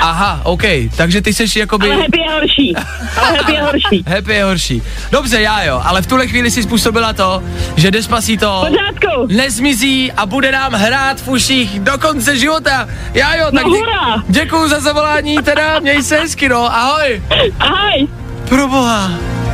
Aha, 0.00 0.40
OK, 0.44 0.62
takže 0.96 1.20
ty 1.22 1.34
jsi 1.34 1.58
jakoby... 1.58 1.92
ale 1.92 2.02
happy 2.02 2.18
je 2.20 2.30
horší. 2.34 2.74
Ale 3.16 3.38
happy 3.38 3.52
je 3.52 3.62
horší. 3.62 4.04
Happy 4.14 4.32
je 4.32 4.44
horší. 4.44 4.82
Dobře, 5.12 5.40
já 5.40 5.62
jo, 5.62 5.80
ale 5.84 6.02
v 6.02 6.06
tuhle 6.06 6.26
chvíli 6.26 6.50
si 6.50 6.62
způsobila 6.62 7.12
to, 7.12 7.42
že 7.76 7.90
Despacito 7.90 8.66
Pořádku. 8.68 9.26
nezmizí 9.36 10.12
a 10.12 10.26
bude 10.26 10.52
nám 10.52 10.72
hrát 10.72 11.20
v 11.20 11.28
uších 11.28 11.80
do 11.80 11.98
konce 11.98 12.36
života. 12.38 12.88
Já 13.14 13.34
jo, 13.34 13.44
tak 13.54 13.64
No 13.64 13.70
hurá. 13.70 14.22
děkuju 14.28 14.68
za 14.68 14.80
zavolání, 14.80 15.36
teda 15.36 15.78
měj 15.80 16.02
se 16.02 16.16
hezky, 16.18 16.48
no, 16.48 16.76
ahoj. 16.76 17.22
Ahoj. 17.58 18.08
Proboha. 18.48 19.10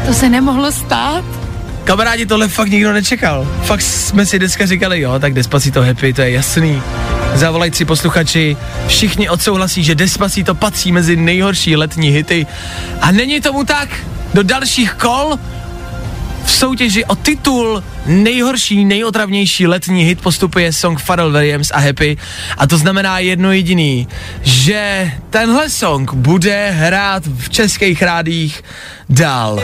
To 0.07 0.13
se 0.15 0.29
nemohlo 0.29 0.73
stát? 0.73 1.25
Kamarádi, 1.89 2.27
tohle 2.27 2.49
fakt 2.49 2.69
nikdo 2.69 2.93
nečekal. 2.93 3.49
Fakt 3.63 3.83
jsme 3.83 4.27
si 4.27 4.39
dneska 4.39 4.67
říkali, 4.67 5.01
jo, 5.01 5.19
tak 5.19 5.35
Despacito 5.35 5.83
happy, 5.83 6.13
to 6.13 6.23
je 6.23 6.31
jasný. 6.31 6.83
Zavolajci 7.35 7.85
posluchači, 7.85 8.57
všichni 8.87 9.29
odsouhlasí, 9.29 9.85
že 9.85 9.95
Despacito 9.95 10.55
patří 10.55 10.93
mezi 10.93 11.17
nejhorší 11.17 11.77
letní 11.77 12.11
hity. 12.11 12.47
A 13.01 13.13
není 13.13 13.41
tomu 13.41 13.65
tak. 13.65 13.89
Do 14.35 14.43
dalších 14.43 14.93
kol 14.93 15.39
v 16.45 16.51
soutěži 16.51 17.05
o 17.05 17.15
titul 17.15 17.85
nejhorší, 18.07 18.85
nejotravnější 18.85 19.67
letní 19.67 20.03
hit 20.03 20.21
postupuje 20.21 20.73
song 20.73 21.03
Pharrell 21.07 21.33
Williams 21.33 21.71
a 21.75 21.79
Happy. 21.79 22.17
A 22.59 22.67
to 22.67 22.79
znamená 22.79 23.19
jedno 23.19 23.53
jediný, 23.53 24.09
že 24.43 25.11
tenhle 25.31 25.71
song 25.71 26.15
bude 26.15 26.71
hrát 26.71 27.23
v 27.27 27.51
českých 27.51 28.03
rádích 28.03 28.65
dál. 29.09 29.63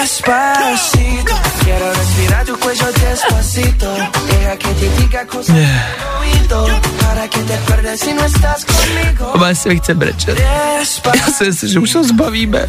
Despacito, 0.00 0.41
Oba 9.32 9.54
se 9.54 9.76
chce 9.76 9.94
brečet. 9.94 10.38
Já 11.16 11.32
si 11.32 11.44
myslím, 11.44 11.70
že 11.70 11.78
už 11.78 11.94
ho 11.94 12.04
zbavíme. 12.04 12.68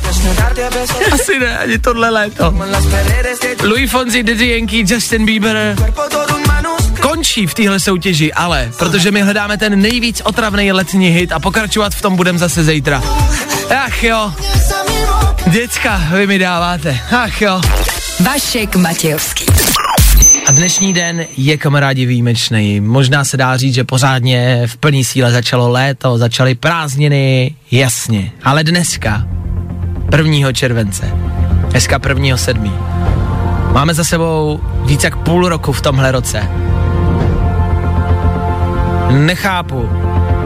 Asi 1.11 1.39
ne, 1.39 1.57
ani 1.57 1.79
tohle 1.79 2.09
léto. 2.09 2.55
Louis 3.63 3.91
Fonsi, 3.91 4.23
Daddy 4.23 4.49
Yankee, 4.49 4.85
Justin 4.87 5.25
Bieber 5.25 5.75
končí 7.01 7.47
v 7.47 7.53
téhle 7.53 7.79
soutěži, 7.79 8.33
ale 8.33 8.71
protože 8.77 9.11
my 9.11 9.21
hledáme 9.21 9.57
ten 9.57 9.81
nejvíc 9.81 10.21
otravný 10.21 10.71
letní 10.71 11.07
hit 11.07 11.31
a 11.31 11.39
pokračovat 11.39 11.93
v 11.93 12.01
tom 12.01 12.15
budem 12.15 12.37
zase 12.37 12.63
zítra. 12.63 13.03
Ach 13.85 14.03
jo, 14.03 14.33
děcka, 15.47 16.01
vy 16.11 16.27
mi 16.27 16.39
dáváte. 16.39 16.99
Ach 17.11 17.41
jo. 17.41 17.61
Vašek 18.19 18.75
Matějovský. 18.75 19.45
Dnešní 20.53 20.93
den 20.93 21.25
je 21.37 21.57
kamarádi 21.57 22.05
výjimečný. 22.05 22.81
Možná 22.81 23.23
se 23.23 23.37
dá 23.37 23.57
říct, 23.57 23.73
že 23.73 23.83
pořádně 23.83 24.63
v 24.65 24.77
plný 24.77 25.03
síle 25.03 25.31
začalo 25.31 25.69
léto, 25.69 26.17
začaly 26.17 26.55
prázdniny, 26.55 27.55
jasně. 27.71 28.31
Ale 28.43 28.63
dneska, 28.63 29.27
1. 30.17 30.51
července, 30.51 31.11
dneska 31.69 31.99
1. 32.09 32.37
sedmý, 32.37 32.71
máme 33.71 33.93
za 33.93 34.03
sebou 34.03 34.59
víc 34.85 35.03
jak 35.03 35.17
půl 35.17 35.49
roku 35.49 35.71
v 35.71 35.81
tomhle 35.81 36.11
roce. 36.11 36.49
Nechápu, 39.11 39.89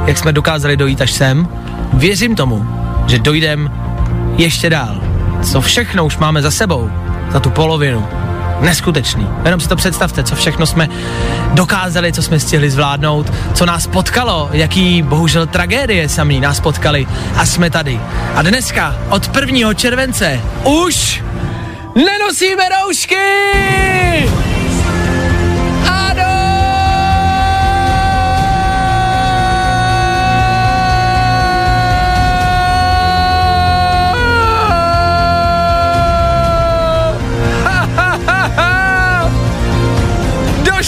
jak 0.06 0.18
jsme 0.18 0.32
dokázali 0.32 0.78
dojít 0.78 1.02
až 1.02 1.12
sem. 1.12 1.48
Věřím 1.94 2.36
tomu, 2.36 2.66
že 3.08 3.20
dojdem 3.20 3.72
ještě 4.38 4.70
dál. 4.70 5.02
Co 5.44 5.62
všechno 5.62 6.06
už 6.06 6.18
máme 6.18 6.42
za 6.42 6.52
sebou, 6.52 6.90
za 7.32 7.40
tu 7.40 7.50
polovinu. 7.50 8.27
Neskutečný. 8.62 9.28
Jenom 9.46 9.60
si 9.60 9.70
to 9.70 9.76
představte, 9.76 10.24
co 10.24 10.36
všechno 10.36 10.66
jsme 10.66 10.90
dokázali, 11.54 12.14
co 12.14 12.24
jsme 12.24 12.40
stihli 12.40 12.70
zvládnout, 12.70 13.34
co 13.54 13.66
nás 13.66 13.88
potkalo, 13.88 14.50
jaký 14.54 15.02
bohužel 15.02 15.48
tragédie 15.48 16.10
samý 16.10 16.40
nás 16.40 16.60
potkali 16.60 17.08
a 17.36 17.46
jsme 17.46 17.70
tady. 17.70 18.00
A 18.36 18.42
dneska 18.42 18.96
od 19.10 19.36
1. 19.36 19.74
července 19.74 20.42
už 20.64 21.24
nenosíme 21.96 22.64
roušky! 22.70 24.47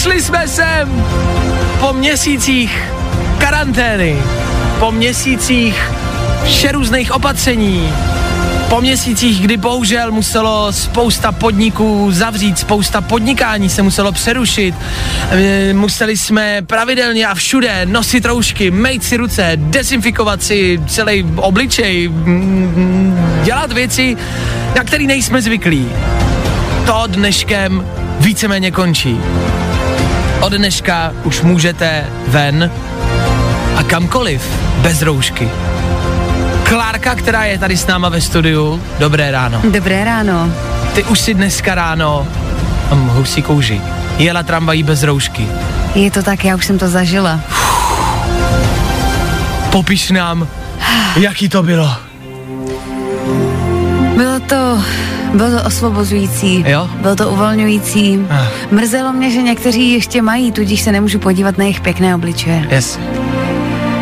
Došli 0.09 0.23
jsme 0.23 0.47
sem 0.47 1.05
po 1.79 1.93
měsících 1.93 2.81
karantény, 3.37 4.17
po 4.79 4.91
měsících 4.91 5.91
všerůzných 6.45 7.11
opatření, 7.11 7.93
Po 8.69 8.81
měsících, 8.81 9.41
kdy 9.41 9.57
bohužel 9.57 10.11
muselo 10.11 10.73
spousta 10.73 11.31
podniků 11.31 12.11
zavřít, 12.11 12.59
spousta 12.59 13.01
podnikání 13.01 13.69
se 13.69 13.81
muselo 13.81 14.11
přerušit, 14.11 14.75
e, 15.31 15.73
museli 15.73 16.17
jsme 16.17 16.61
pravidelně 16.61 17.27
a 17.27 17.35
všude 17.35 17.85
nosit 17.85 18.25
roušky, 18.25 18.71
mejt 18.71 19.03
si 19.03 19.17
ruce, 19.17 19.51
dezinfikovat 19.55 20.43
si 20.43 20.81
celý 20.87 21.25
obličej, 21.35 22.07
mm, 22.07 23.41
dělat 23.43 23.71
věci, 23.71 24.17
na 24.75 24.83
které 24.83 25.03
nejsme 25.03 25.41
zvyklí. 25.41 25.89
To 26.85 27.03
dneškem 27.07 27.85
víceméně 28.19 28.71
končí. 28.71 29.19
Od 30.49 30.55
dneška 30.55 31.13
už 31.23 31.41
můžete 31.41 32.05
ven 32.27 32.71
a 33.75 33.83
kamkoliv 33.83 34.41
bez 34.81 35.01
roušky. 35.01 35.49
Klárka, 36.63 37.15
která 37.15 37.45
je 37.45 37.57
tady 37.57 37.77
s 37.77 37.87
náma 37.87 38.09
ve 38.09 38.21
studiu, 38.21 38.81
dobré 38.99 39.31
ráno. 39.31 39.61
Dobré 39.71 40.03
ráno. 40.03 40.51
Ty 40.93 41.03
už 41.03 41.19
si 41.19 41.33
dneska 41.33 41.75
ráno, 41.75 42.27
mám 42.89 43.07
husí 43.07 43.41
kouži, 43.41 43.81
jela 44.17 44.43
tramvají 44.43 44.83
bez 44.83 45.03
roušky. 45.03 45.47
Je 45.95 46.11
to 46.11 46.23
tak, 46.23 46.45
já 46.45 46.55
už 46.55 46.65
jsem 46.65 46.77
to 46.77 46.87
zažila. 46.89 47.39
Popiš 49.69 50.11
nám, 50.11 50.47
jaký 51.15 51.49
to 51.49 51.63
bylo. 51.63 51.95
Bylo 54.15 54.39
to, 54.39 54.83
bylo 55.33 55.51
to 55.51 55.63
osvobozující, 55.63 56.63
Jo? 56.67 56.89
bylo 57.01 57.15
to 57.15 57.29
uvolňující. 57.29 58.19
Ah. 58.29 58.47
Mrzelo 58.71 59.13
mě, 59.13 59.31
že 59.31 59.41
někteří 59.41 59.91
ještě 59.93 60.21
mají, 60.21 60.51
tudíž 60.51 60.81
se 60.81 60.91
nemůžu 60.91 61.19
podívat 61.19 61.57
na 61.57 61.63
jejich 61.63 61.81
pěkné 61.81 62.15
obličeje. 62.15 62.67
Yes. 62.71 62.99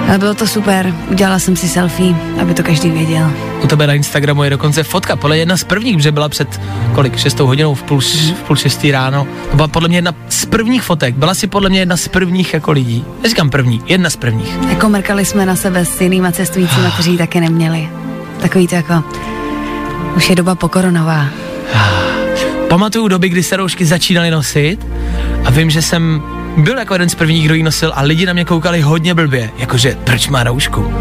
Ale 0.07 0.17
bylo 0.17 0.33
to 0.33 0.47
super, 0.47 0.93
udělala 1.11 1.39
jsem 1.39 1.55
si 1.55 1.67
selfie, 1.67 2.15
aby 2.41 2.53
to 2.53 2.63
každý 2.63 2.89
věděl. 2.91 3.31
U 3.63 3.67
tebe 3.67 3.87
na 3.87 3.93
Instagramu 3.93 4.43
je 4.43 4.49
dokonce 4.49 4.83
fotka, 4.83 5.15
podle 5.15 5.37
jedna 5.37 5.57
z 5.57 5.63
prvních, 5.63 6.01
že 6.01 6.11
byla 6.11 6.29
před 6.29 6.61
kolik, 6.95 7.17
šestou 7.17 7.45
hodinou 7.47 7.73
v 7.75 7.83
půl, 7.83 7.99
v 7.99 8.43
půl 8.47 8.55
šestý 8.55 8.91
ráno. 8.91 9.27
To 9.49 9.55
byla 9.55 9.67
podle 9.67 9.89
mě 9.89 9.97
jedna 9.97 10.11
z 10.29 10.45
prvních 10.45 10.81
fotek, 10.83 11.15
byla 11.15 11.33
si 11.33 11.47
podle 11.47 11.69
mě 11.69 11.79
jedna 11.79 11.97
z 11.97 12.07
prvních 12.07 12.53
jako 12.53 12.71
lidí. 12.71 13.05
Neříkám 13.23 13.49
první, 13.49 13.81
jedna 13.85 14.09
z 14.09 14.15
prvních. 14.15 14.57
Jako 14.69 14.89
mrkali 14.89 15.25
jsme 15.25 15.45
na 15.45 15.55
sebe 15.55 15.85
s 15.85 16.01
jinýma 16.01 16.31
cestujícíma, 16.31 16.91
kteří 16.91 17.11
ji 17.11 17.17
taky 17.17 17.39
neměli. 17.41 17.89
Takový 18.41 18.67
to 18.67 18.75
jako, 18.75 19.03
už 20.17 20.29
je 20.29 20.35
doba 20.35 20.55
pokoronová. 20.55 21.25
Pamatuju 22.69 23.07
doby, 23.07 23.29
kdy 23.29 23.43
se 23.43 23.57
roušky 23.57 23.85
začínaly 23.85 24.31
nosit 24.31 24.87
a 25.45 25.51
vím, 25.51 25.69
že 25.69 25.81
jsem 25.81 26.21
byl 26.57 26.77
jako 26.77 26.93
jeden 26.93 27.09
z 27.09 27.15
prvních, 27.15 27.45
kdo 27.45 27.53
ji 27.53 27.63
nosil 27.63 27.91
a 27.95 28.01
lidi 28.01 28.25
na 28.25 28.33
mě 28.33 28.45
koukali 28.45 28.81
hodně 28.81 29.13
blbě, 29.13 29.49
jakože 29.57 29.97
proč 30.03 30.27
má 30.27 30.43
roušku. 30.43 30.93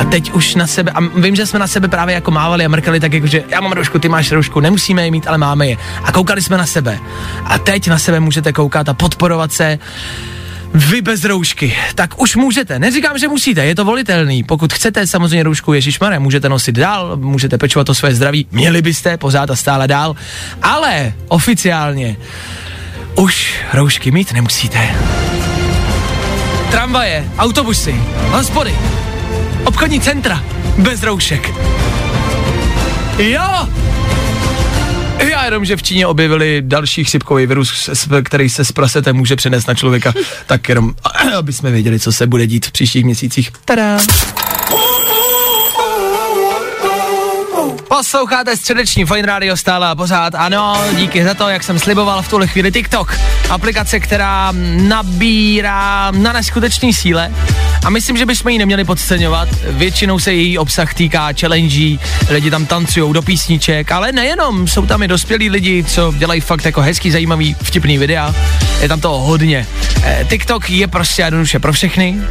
A 0.00 0.04
teď 0.04 0.32
už 0.32 0.54
na 0.54 0.66
sebe, 0.66 0.92
a 0.94 1.00
vím, 1.00 1.36
že 1.36 1.46
jsme 1.46 1.58
na 1.58 1.66
sebe 1.66 1.88
právě 1.88 2.14
jako 2.14 2.30
mávali 2.30 2.64
a 2.64 2.68
mrkali 2.68 3.00
tak 3.00 3.12
jakože 3.12 3.44
já 3.48 3.60
mám 3.60 3.72
roušku, 3.72 3.98
ty 3.98 4.08
máš 4.08 4.32
roušku, 4.32 4.60
nemusíme 4.60 5.04
je 5.04 5.10
mít, 5.10 5.26
ale 5.26 5.38
máme 5.38 5.66
je. 5.66 5.76
A 6.04 6.12
koukali 6.12 6.42
jsme 6.42 6.58
na 6.58 6.66
sebe. 6.66 6.98
A 7.44 7.58
teď 7.58 7.88
na 7.88 7.98
sebe 7.98 8.20
můžete 8.20 8.52
koukat 8.52 8.88
a 8.88 8.94
podporovat 8.94 9.52
se 9.52 9.78
vy 10.74 11.02
bez 11.02 11.24
roušky, 11.24 11.76
tak 11.94 12.20
už 12.20 12.36
můžete. 12.36 12.78
Neříkám, 12.78 13.18
že 13.18 13.28
musíte, 13.28 13.64
je 13.64 13.74
to 13.74 13.84
volitelný. 13.84 14.42
Pokud 14.42 14.72
chcete 14.72 15.06
samozřejmě 15.06 15.42
roušku 15.42 15.72
Ježíš 15.72 15.98
můžete 16.18 16.48
nosit 16.48 16.74
dál, 16.74 17.16
můžete 17.16 17.58
pečovat 17.58 17.88
o 17.88 17.94
své 17.94 18.14
zdraví, 18.14 18.46
měli 18.50 18.82
byste 18.82 19.16
pořád 19.16 19.50
a 19.50 19.56
stále 19.56 19.88
dál, 19.88 20.16
ale 20.62 21.12
oficiálně 21.28 22.16
už 23.14 23.54
roušky 23.72 24.10
mít 24.10 24.32
nemusíte. 24.32 24.94
Tramvaje, 26.70 27.24
autobusy, 27.38 27.94
hospody, 28.30 28.74
obchodní 29.64 30.00
centra, 30.00 30.44
bez 30.78 31.02
roušek. 31.02 31.50
Jo! 33.18 33.68
Jenom, 35.44 35.64
že 35.64 35.76
v 35.76 35.82
Číně 35.82 36.06
objevili 36.06 36.62
další 36.64 37.04
chřipkový 37.04 37.46
virus, 37.46 37.90
který 38.24 38.50
se 38.50 38.64
z 38.64 38.72
prasete 38.72 39.12
může 39.12 39.36
přenést 39.36 39.66
na 39.66 39.74
člověka, 39.74 40.12
tak 40.46 40.68
jenom, 40.68 40.94
aby 41.38 41.52
jsme 41.52 41.70
věděli, 41.70 42.00
co 42.00 42.12
se 42.12 42.26
bude 42.26 42.46
dít 42.46 42.66
v 42.66 42.72
příštích 42.72 43.04
měsících. 43.04 43.50
Tada! 43.64 43.98
Posloucháte 47.98 48.56
středeční 48.56 49.04
Fine 49.04 49.26
Radio 49.26 49.56
stále 49.56 49.88
a 49.88 49.94
pořád. 49.94 50.34
Ano, 50.34 50.84
díky 50.96 51.24
za 51.24 51.34
to, 51.34 51.48
jak 51.48 51.62
jsem 51.62 51.78
sliboval 51.78 52.22
v 52.22 52.28
tuhle 52.28 52.46
chvíli 52.46 52.72
TikTok. 52.72 53.18
Aplikace, 53.50 54.00
která 54.00 54.52
nabírá 54.88 56.10
na 56.10 56.32
neskutečný 56.32 56.94
síle 56.94 57.32
a 57.84 57.90
myslím, 57.90 58.16
že 58.16 58.26
bychom 58.26 58.50
ji 58.50 58.58
neměli 58.58 58.84
podceňovat. 58.84 59.48
Většinou 59.70 60.18
se 60.18 60.32
její 60.32 60.58
obsah 60.58 60.94
týká 60.94 61.28
challenge, 61.40 61.98
lidi 62.28 62.50
tam 62.50 62.66
tancují 62.66 63.12
do 63.12 63.22
písniček, 63.22 63.92
ale 63.92 64.12
nejenom, 64.12 64.68
jsou 64.68 64.86
tam 64.86 65.02
i 65.02 65.08
dospělí 65.08 65.50
lidi, 65.50 65.84
co 65.84 66.14
dělají 66.16 66.40
fakt 66.40 66.64
jako 66.64 66.80
hezký, 66.80 67.10
zajímavý, 67.10 67.56
vtipný 67.62 67.98
videa. 67.98 68.34
Je 68.80 68.88
tam 68.88 69.00
toho 69.00 69.18
hodně. 69.18 69.66
Eh, 70.02 70.26
TikTok 70.30 70.70
je 70.70 70.88
prostě 70.88 71.22
jednoduše 71.22 71.58
pro 71.58 71.72
všechny. 71.72 72.22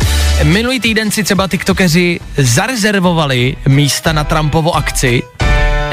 Minulý 0.43 0.79
týden 0.79 1.11
si 1.11 1.23
třeba 1.23 1.47
TikTokeři 1.47 2.19
zarezervovali 2.37 3.57
místa 3.67 4.13
na 4.13 4.23
Trumpovo 4.23 4.75
akci, 4.75 5.23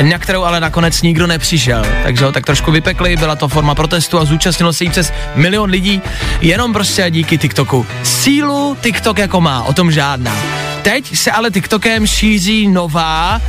na 0.02 0.18
kterou 0.18 0.42
ale 0.42 0.60
nakonec 0.60 1.02
nikdo 1.02 1.26
nepřišel. 1.26 1.86
Takže 2.02 2.24
ho 2.24 2.32
tak 2.32 2.46
trošku 2.46 2.72
vypekli, 2.72 3.16
byla 3.16 3.36
to 3.36 3.48
forma 3.48 3.74
protestu 3.74 4.18
a 4.18 4.24
zúčastnilo 4.24 4.72
se 4.72 4.84
jí 4.84 4.90
přes 4.90 5.12
milion 5.34 5.70
lidí, 5.70 6.02
jenom 6.40 6.72
prostě 6.72 7.06
díky 7.10 7.38
TikToku. 7.38 7.86
Sílu 8.02 8.76
TikTok 8.80 9.18
jako 9.18 9.40
má, 9.40 9.62
o 9.62 9.72
tom 9.72 9.90
žádná. 9.90 10.36
Teď 10.82 11.16
se 11.16 11.32
ale 11.32 11.50
TikTokem 11.50 12.06
šíří 12.06 12.68
nová 12.68 13.40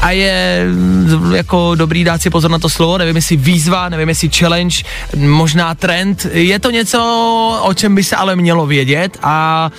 a 0.00 0.10
je 0.10 0.66
mm, 0.68 1.34
jako 1.34 1.74
dobrý 1.74 2.04
dát 2.04 2.22
si 2.22 2.30
pozor 2.30 2.50
na 2.50 2.58
to 2.58 2.68
slovo, 2.68 2.98
nevím 2.98 3.16
jestli 3.16 3.36
výzva, 3.36 3.88
nevím 3.88 4.08
jestli 4.08 4.28
challenge, 4.28 4.76
možná 5.16 5.74
trend, 5.74 6.26
je 6.32 6.58
to 6.58 6.70
něco, 6.70 7.00
o 7.62 7.74
čem 7.74 7.94
by 7.94 8.04
se 8.04 8.16
ale 8.16 8.36
mělo 8.36 8.66
vědět 8.66 9.18
a 9.22 9.70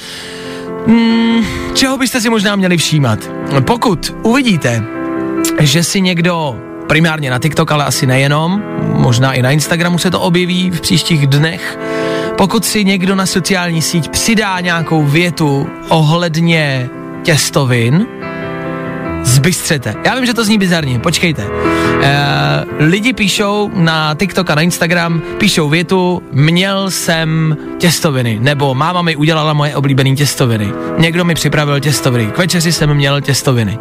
mm, 0.88 1.46
čeho 1.74 1.98
byste 1.98 2.22
si 2.22 2.30
možná 2.30 2.56
měli 2.56 2.78
všímat. 2.78 3.20
Pokud 3.66 4.16
uvidíte, 4.24 4.84
že 5.60 5.84
si 5.84 6.02
někdo 6.02 6.56
primárně 6.88 7.32
na 7.32 7.40
TikTok, 7.40 7.72
ale 7.72 7.86
asi 7.86 8.06
nejenom, 8.06 8.64
možná 8.94 9.34
i 9.34 9.42
na 9.42 9.52
Instagramu 9.52 9.98
se 9.98 10.12
to 10.12 10.20
objeví 10.20 10.72
v 10.72 10.82
příštích 10.82 11.28
dnech, 11.28 11.80
pokud 12.38 12.66
si 12.66 12.86
někdo 12.86 13.16
na 13.16 13.26
sociální 13.26 13.82
síť 13.82 14.10
přidá 14.10 14.60
nějakou 14.60 15.04
větu 15.04 15.70
ohledně 15.90 16.90
těstovin, 17.24 18.08
zbystřete. 19.28 19.96
Já 20.06 20.16
vím, 20.16 20.26
že 20.26 20.34
to 20.34 20.44
zní 20.44 20.58
bizarně, 20.58 21.00
počkejte. 21.00 21.44
E, 22.02 22.66
lidi 22.80 23.14
píšou 23.14 23.72
na 23.74 24.16
TikTok 24.16 24.50
a 24.50 24.56
na 24.56 24.62
Instagram, 24.62 25.22
píšou 25.38 25.70
větu, 25.70 26.24
měl 26.32 26.92
jsem 26.92 27.58
těstoviny, 27.78 28.38
nebo 28.42 28.76
máma 28.76 29.02
mi 29.02 29.16
udělala 29.16 29.54
moje 29.54 29.76
oblíbené 29.76 30.16
těstoviny. 30.16 30.74
Někdo 30.98 31.26
mi 31.26 31.36
připravil 31.36 31.80
těstoviny, 31.80 32.26
k 32.26 32.38
večeři 32.38 32.72
jsem 32.72 32.94
měl 32.94 33.22
těstoviny. 33.22 33.80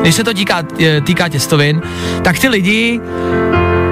Když 0.00 0.14
se 0.14 0.24
to 0.24 0.34
týká, 0.34 0.62
e, 0.80 1.00
týká 1.00 1.28
těstovin, 1.28 1.82
tak 2.22 2.38
ty 2.38 2.48
lidi 2.48 3.00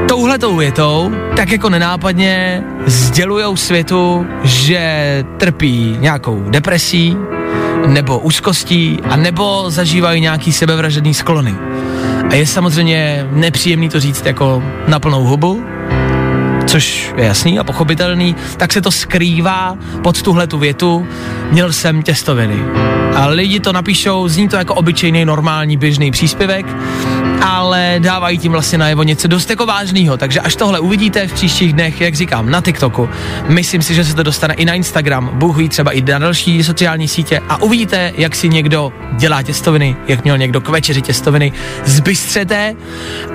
touhletou 0.09 0.57
větou 0.57 1.13
tak 1.37 1.51
jako 1.51 1.71
nenápadně 1.71 2.63
sdělujou 2.87 3.57
světu, 3.57 4.27
že 4.45 5.25
trpí 5.39 5.97
nějakou 6.01 6.45
depresí, 6.49 7.17
nebo 7.87 8.19
úzkostí, 8.19 8.99
a 9.11 9.17
nebo 9.17 9.65
zažívají 9.71 10.21
nějaký 10.21 10.53
sebevražedný 10.53 11.15
sklony. 11.15 11.55
A 12.31 12.35
je 12.35 12.47
samozřejmě 12.47 13.29
nepříjemný 13.33 13.89
to 13.89 14.01
říct 14.01 14.27
jako 14.27 14.63
na 14.89 15.01
plnou 15.01 15.25
hubu, 15.25 15.65
což 16.67 17.13
je 17.17 17.25
jasný 17.25 17.59
a 17.59 17.65
pochopitelný, 17.65 18.37
tak 18.57 18.73
se 18.73 18.81
to 18.81 18.91
skrývá 18.91 19.77
pod 20.03 20.23
tuhle 20.23 20.47
tu 20.47 20.59
větu, 20.59 21.07
měl 21.51 21.73
jsem 21.73 22.03
těstoviny. 22.03 22.57
A 23.15 23.27
lidi 23.27 23.61
to 23.61 23.73
napíšou, 23.73 24.29
zní 24.29 24.49
to 24.49 24.57
jako 24.57 24.75
obyčejný, 24.75 25.25
normální, 25.25 25.77
běžný 25.77 26.11
příspěvek, 26.11 26.67
ale 27.43 27.97
dávají 27.99 28.39
tím 28.39 28.53
vlastně 28.53 28.79
najevo 28.79 29.03
něco 29.03 29.29
dost 29.29 29.51
jako 29.51 29.67
vážného. 29.67 30.17
Takže 30.17 30.41
až 30.41 30.57
tohle 30.57 30.81
uvidíte 30.81 31.27
v 31.27 31.33
příštích 31.33 31.73
dnech, 31.73 32.01
jak 32.01 32.15
říkám, 32.15 32.51
na 32.51 32.61
TikToku, 32.61 33.09
myslím 33.49 33.83
si, 33.83 33.95
že 33.95 34.05
se 34.05 34.15
to 34.15 34.23
dostane 34.23 34.55
i 34.55 34.65
na 34.65 34.75
Instagram, 34.75 35.31
Bůh 35.33 35.57
ví 35.57 35.69
třeba 35.69 35.93
i 35.93 36.03
na 36.03 36.19
další 36.19 36.65
sociální 36.65 37.09
sítě 37.09 37.41
a 37.49 37.63
uvidíte, 37.63 38.13
jak 38.17 38.37
si 38.37 38.49
někdo 38.49 38.93
dělá 39.13 39.43
těstoviny, 39.43 39.97
jak 40.09 40.25
měl 40.25 40.39
někdo 40.39 40.61
k 40.61 40.69
večeři 40.69 41.03
těstoviny, 41.03 41.53
zbystřete 41.85 42.75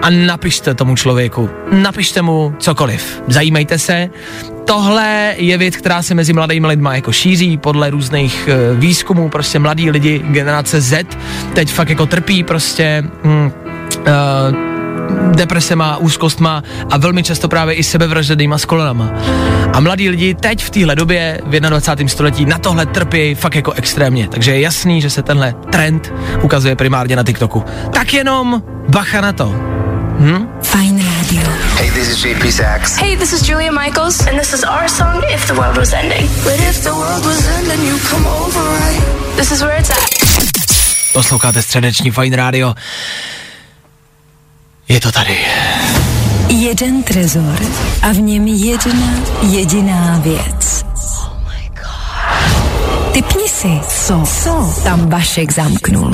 a 0.01 0.09
napište 0.09 0.73
tomu 0.73 0.95
člověku. 0.95 1.49
Napište 1.71 2.21
mu 2.21 2.53
cokoliv. 2.59 3.21
Zajímejte 3.27 3.77
se, 3.77 4.09
tohle 4.65 5.35
je 5.37 5.57
věc, 5.57 5.75
která 5.75 6.01
se 6.01 6.15
mezi 6.15 6.33
mladými 6.33 6.67
lidmi 6.67 6.89
jako 6.91 7.11
šíří 7.11 7.57
podle 7.57 7.89
různých 7.89 8.47
e, 8.47 8.75
výzkumů, 8.75 9.29
prostě 9.29 9.59
mladí 9.59 9.91
lidi, 9.91 10.21
generace 10.25 10.81
Z, 10.81 11.17
teď 11.53 11.73
fakt 11.73 11.89
jako 11.89 12.05
trpí 12.05 12.43
prostě 12.43 13.03
mm, 13.23 13.51
e, 13.95 14.11
depresema, 15.35 15.97
úzkostma 15.97 16.63
a 16.91 16.97
velmi 16.97 17.23
často 17.23 17.47
právě 17.47 17.75
i 17.75 17.83
sebevražednýma 17.83 18.57
skolonama. 18.57 19.09
A 19.73 19.79
mladí 19.79 20.09
lidi 20.09 20.33
teď 20.33 20.63
v 20.63 20.69
téhle 20.69 20.95
době 20.95 21.41
v 21.45 21.59
21. 21.59 22.09
století 22.09 22.45
na 22.45 22.57
tohle 22.57 22.85
trpí 22.85 23.35
fakt 23.35 23.55
jako 23.55 23.71
extrémně. 23.71 24.27
Takže 24.27 24.51
je 24.51 24.59
jasný, 24.61 25.01
že 25.01 25.09
se 25.09 25.23
tenhle 25.23 25.53
trend 25.71 26.13
ukazuje 26.41 26.75
primárně 26.75 27.15
na 27.15 27.23
TikToku. 27.23 27.63
Tak 27.93 28.13
jenom 28.13 28.63
bacha 28.89 29.21
na 29.21 29.33
to. 29.33 29.55
Hm? 30.19 30.47
Fajn 30.63 30.99
rádio. 30.99 31.47
Hey, 31.77 31.91
this 31.91 32.09
is 32.09 32.25
JP 32.25 32.51
Sachs. 32.51 32.97
Hey, 32.97 33.17
this 33.17 33.33
is 33.33 33.49
Julia 33.49 33.71
Michaels, 33.71 34.27
and 34.27 34.39
this 34.39 34.53
is 34.53 34.63
our 34.63 34.89
song, 34.89 35.23
If 35.33 35.47
the 35.47 35.53
World 35.53 35.77
Was 35.77 35.93
Ending. 35.93 36.27
But 36.43 36.59
if 36.59 36.83
the 36.83 36.89
world 36.89 37.25
was 37.25 37.47
ending, 37.47 37.87
you 37.87 37.97
come 38.09 38.27
over 38.27 38.59
right. 38.59 39.35
This 39.35 39.51
is 39.51 39.61
where 39.61 39.79
it's 39.79 39.89
at. 39.89 39.97
Posloucháte 41.13 41.61
středeční 41.61 42.11
Fine 42.11 42.37
Radio. 42.37 42.73
Je 44.89 44.99
to 44.99 45.11
tady. 45.11 45.37
Jeden 46.47 47.03
trezor 47.03 47.59
a 48.01 48.11
v 48.11 48.19
něm 48.19 48.47
jedna 48.47 49.07
jediná 49.41 50.19
věc. 50.23 50.85
Typni 53.11 53.49
si, 53.49 53.67
co, 53.87 54.23
co 54.43 54.81
tam 54.83 55.09
Vašek 55.09 55.51
zamknul. 55.51 56.11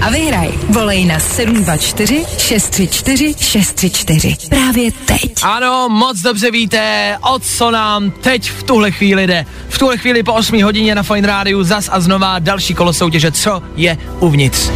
A 0.00 0.10
vyhraj. 0.10 0.48
Volej 0.68 1.04
na 1.04 1.18
724 1.18 2.24
634 2.38 3.34
634. 3.38 4.36
Právě 4.48 4.92
teď. 4.92 5.32
Ano, 5.42 5.88
moc 5.88 6.20
dobře 6.20 6.50
víte, 6.50 7.16
o 7.20 7.38
co 7.38 7.70
nám 7.70 8.10
teď 8.10 8.50
v 8.50 8.62
tuhle 8.62 8.90
chvíli 8.90 9.26
jde. 9.26 9.46
V 9.68 9.78
tuhle 9.78 9.98
chvíli 9.98 10.22
po 10.22 10.32
8 10.32 10.62
hodině 10.62 10.94
na 10.94 11.02
Fine 11.02 11.26
Rádiu 11.26 11.62
zas 11.62 11.88
a 11.92 12.00
znova 12.00 12.38
další 12.38 12.74
kolo 12.74 12.92
soutěže, 12.92 13.32
co 13.32 13.62
je 13.76 13.98
uvnitř. 14.20 14.70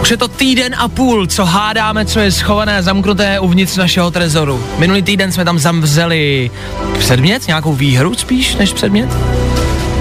Už 0.00 0.10
je 0.10 0.16
to 0.16 0.28
týden 0.28 0.74
a 0.78 0.88
půl, 0.88 1.26
co 1.26 1.44
hádáme, 1.44 2.06
co 2.06 2.20
je 2.20 2.32
schované 2.32 2.78
a 2.78 2.82
zamknuté 2.82 3.40
uvnitř 3.40 3.76
našeho 3.76 4.10
trezoru. 4.10 4.64
Minulý 4.78 5.02
týden 5.02 5.32
jsme 5.32 5.44
tam 5.44 5.58
zamřeli 5.58 6.50
předmět, 6.98 7.46
nějakou 7.46 7.72
výhru 7.72 8.14
spíš 8.14 8.56
než 8.56 8.72
předmět. 8.72 9.08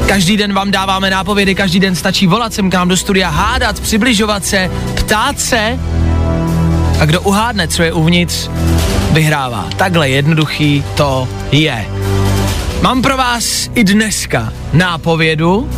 Každý 0.08 0.38
den 0.38 0.54
vám 0.54 0.72
dáváme 0.72 1.10
nápovědy, 1.10 1.56
každý 1.56 1.80
den 1.80 1.96
stačí 1.96 2.28
volat 2.28 2.54
sem 2.54 2.70
k 2.70 2.74
nám 2.74 2.88
do 2.88 2.98
studia, 2.98 3.30
hádat, 3.30 3.80
přibližovat 3.80 4.46
se, 4.46 4.72
ptát 4.96 5.40
se 5.40 5.80
a 7.00 7.06
kdo 7.06 7.22
uhádne, 7.22 7.68
co 7.68 7.84
je 7.84 7.94
uvnitř, 7.94 8.50
vyhrává. 9.12 9.68
Takhle 9.76 10.10
jednoduchý 10.10 10.84
to 10.96 11.28
je. 11.52 11.86
Mám 12.82 13.02
pro 13.02 13.18
vás 13.18 13.70
i 13.76 13.84
dneska 13.84 14.54
nápovědu 14.74 15.70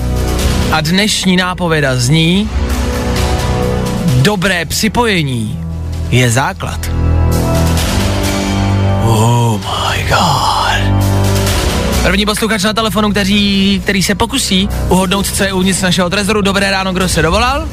a 0.71 0.81
dnešní 0.81 1.37
nápověda 1.37 1.95
zní 1.95 2.49
Dobré 4.21 4.65
připojení 4.65 5.59
je 6.09 6.29
základ. 6.29 6.91
Oh 9.03 9.59
my 9.61 10.03
god. 10.09 11.03
První 12.03 12.25
posluchač 12.25 12.63
na 12.63 12.73
telefonu, 12.73 13.11
který, 13.11 13.79
který 13.83 14.03
se 14.03 14.15
pokusí 14.15 14.69
uhodnout, 14.89 15.27
co 15.27 15.43
je 15.43 15.53
uvnitř 15.53 15.81
našeho 15.81 16.09
trezoru. 16.09 16.41
Dobré 16.41 16.71
ráno, 16.71 16.93
kdo 16.93 17.09
se 17.09 17.21
dovolal? 17.21 17.67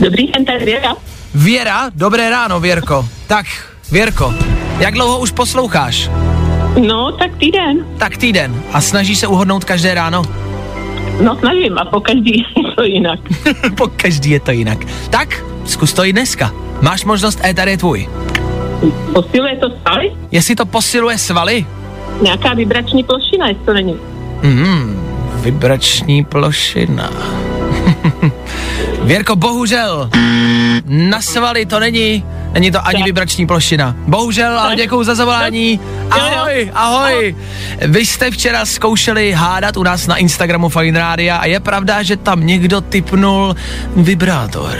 Dobrý 0.00 0.26
den, 0.32 0.44
tady 0.44 0.64
Věra. 0.64 0.94
Věra, 1.34 1.90
dobré 1.94 2.30
ráno, 2.30 2.60
Věrko. 2.60 3.08
Tak, 3.26 3.46
Věrko, 3.92 4.34
jak 4.78 4.94
dlouho 4.94 5.18
už 5.18 5.30
posloucháš? 5.30 6.10
No, 6.86 7.12
tak 7.12 7.36
týden. 7.36 7.86
Tak 7.98 8.16
týden. 8.16 8.62
A 8.72 8.80
snažíš 8.80 9.18
se 9.18 9.26
uhodnout 9.26 9.64
každé 9.64 9.94
ráno? 9.94 10.22
No, 11.20 11.36
snažím 11.38 11.78
a 11.78 11.84
po 11.84 12.00
každý 12.00 12.38
je 12.38 12.72
to 12.76 12.82
jinak. 12.82 13.20
po 13.76 13.86
každý 13.86 14.30
je 14.30 14.40
to 14.40 14.50
jinak. 14.50 14.78
Tak, 15.10 15.44
zkus 15.64 15.92
to 15.92 16.04
i 16.04 16.12
dneska. 16.12 16.52
Máš 16.80 17.04
možnost, 17.04 17.40
éter 17.44 17.68
je 17.68 17.76
tvůj. 17.76 18.08
Posiluje 19.12 19.56
to 19.56 19.70
svaly? 19.80 20.12
Jestli 20.30 20.54
to 20.54 20.66
posiluje 20.66 21.18
svaly? 21.18 21.66
Nějaká 22.22 22.54
vibrační 22.54 23.04
plošina, 23.04 23.48
jestli 23.48 23.64
to 23.64 23.72
není. 23.72 23.96
Hmm, 24.42 25.00
vibrační 25.40 26.24
plošina. 26.24 27.10
Věrko, 29.02 29.36
bohužel, 29.36 30.10
na 30.86 31.22
svaly 31.22 31.66
to 31.66 31.80
není, 31.80 32.24
není 32.52 32.70
to 32.70 32.86
ani 32.86 33.02
vibrační 33.02 33.46
plošina. 33.46 33.96
Bohužel, 34.06 34.58
ale 34.58 34.76
děkuju 34.76 35.04
za 35.04 35.14
zavolání. 35.14 35.80
Ahoj, 36.10 36.70
ahoj. 36.74 37.36
Vy 37.86 38.06
jste 38.06 38.30
včera 38.30 38.66
zkoušeli 38.66 39.32
hádat 39.32 39.76
u 39.76 39.82
nás 39.82 40.06
na 40.06 40.16
Instagramu 40.16 40.68
Fine 40.68 40.98
Radio 40.98 41.34
a 41.40 41.46
je 41.46 41.60
pravda, 41.60 42.02
že 42.02 42.16
tam 42.16 42.46
někdo 42.46 42.80
typnul 42.80 43.56
vibrátor. 43.96 44.78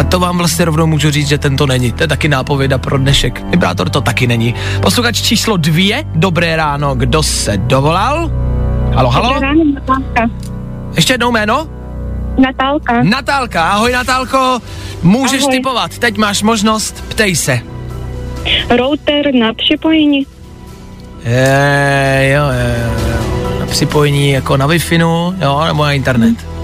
A 0.00 0.04
to 0.04 0.20
vám 0.20 0.38
vlastně 0.38 0.64
rovnou 0.64 0.86
můžu 0.86 1.10
říct, 1.10 1.28
že 1.28 1.38
tento 1.38 1.66
není. 1.66 1.92
To 1.92 2.02
je 2.02 2.08
taky 2.08 2.28
nápověda 2.28 2.78
pro 2.78 2.98
dnešek. 2.98 3.42
Vibrátor 3.50 3.88
to 3.88 4.00
taky 4.00 4.26
není. 4.26 4.54
Posluchač 4.82 5.22
číslo 5.22 5.56
dvě, 5.56 6.04
dobré 6.14 6.56
ráno, 6.56 6.94
kdo 6.94 7.22
se 7.22 7.56
dovolal? 7.56 8.30
Halo, 8.94 9.10
halo? 9.10 9.28
Dobré 9.34 9.48
ráno, 9.48 9.64
Natálka. 9.74 10.30
Ještě 10.96 11.12
jednou 11.12 11.30
jméno? 11.30 11.68
Natálka. 12.38 13.02
Natálka, 13.02 13.70
ahoj 13.70 13.92
Natálko, 13.92 14.58
můžeš 15.02 15.42
Ahoj. 15.42 15.56
typovat, 15.56 15.98
teď 15.98 16.16
máš 16.16 16.42
možnost, 16.42 17.04
ptej 17.08 17.36
se. 17.36 17.60
Router 18.78 19.34
na 19.34 19.54
připojení. 19.54 20.26
Je, 21.24 22.32
jo, 22.34 22.42
jo, 22.44 22.84
jo. 23.10 23.60
Na 23.60 23.66
připojení 23.66 24.30
jako 24.30 24.56
na 24.56 24.66
wi 24.66 24.78
jo, 25.40 25.64
nebo 25.66 25.84
na 25.84 25.92
internet. 25.92 26.55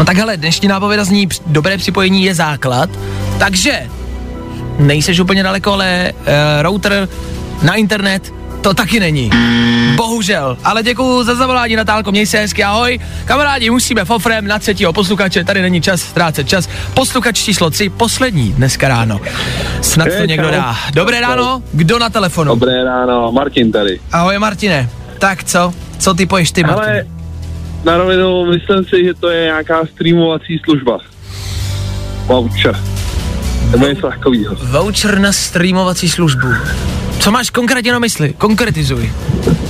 No 0.00 0.06
tak 0.06 0.16
hele, 0.16 0.36
dnešní 0.36 0.68
nápověda 0.68 1.04
zní, 1.04 1.28
dobré 1.46 1.78
připojení 1.78 2.24
je 2.24 2.34
základ, 2.34 2.90
takže 3.38 3.86
nejseš 4.78 5.20
úplně 5.20 5.42
daleko, 5.42 5.72
ale 5.72 6.12
uh, 6.12 6.26
router 6.62 7.08
na 7.62 7.74
internet 7.74 8.32
to 8.60 8.74
taky 8.74 9.00
není. 9.00 9.30
Bohužel, 9.96 10.58
ale 10.64 10.82
děkuju 10.82 11.22
za 11.22 11.34
zavolání, 11.34 11.76
Natálko, 11.76 12.10
měj 12.10 12.26
se 12.26 12.38
hezky, 12.38 12.64
ahoj. 12.64 12.98
Kamarádi, 13.24 13.70
musíme 13.70 14.04
fofrem 14.04 14.46
na 14.46 14.58
třetího 14.58 14.92
posluchače, 14.92 15.44
tady 15.44 15.62
není 15.62 15.80
čas 15.80 16.00
ztrácet 16.00 16.48
čas. 16.48 16.68
Posluchač 16.94 17.42
číslo 17.42 17.70
3, 17.70 17.88
poslední 17.88 18.52
dneska 18.52 18.88
ráno. 18.88 19.20
Snad 19.80 20.08
to 20.18 20.24
někdo 20.24 20.50
dá. 20.50 20.76
Dobré 20.94 21.20
ráno, 21.20 21.62
kdo 21.72 21.98
na 21.98 22.10
telefonu? 22.10 22.48
Dobré 22.48 22.84
ráno, 22.84 23.32
Martin 23.32 23.72
tady. 23.72 24.00
Ahoj 24.12 24.38
Martine, 24.38 24.90
tak 25.18 25.44
co? 25.44 25.72
Co 25.98 26.14
ty 26.14 26.26
poješ 26.26 26.52
ty, 26.52 26.64
Martin? 26.64 26.90
Ale 26.90 27.19
na 27.84 27.96
rovinu 27.96 28.46
myslím 28.46 28.84
si, 28.84 29.04
že 29.04 29.14
to 29.14 29.28
je 29.28 29.42
nějaká 29.44 29.86
streamovací 29.86 30.60
služba. 30.64 30.98
Voucher. 32.26 32.76
Nebo 33.70 33.86
něco 33.86 34.06
takového. 34.10 34.54
Voucher 34.54 35.18
na 35.18 35.32
streamovací 35.32 36.08
službu. 36.08 36.48
Co 37.20 37.30
máš 37.30 37.50
konkrétně 37.50 37.92
na 37.92 37.98
mysli? 37.98 38.34
Konkretizuj. 38.38 39.12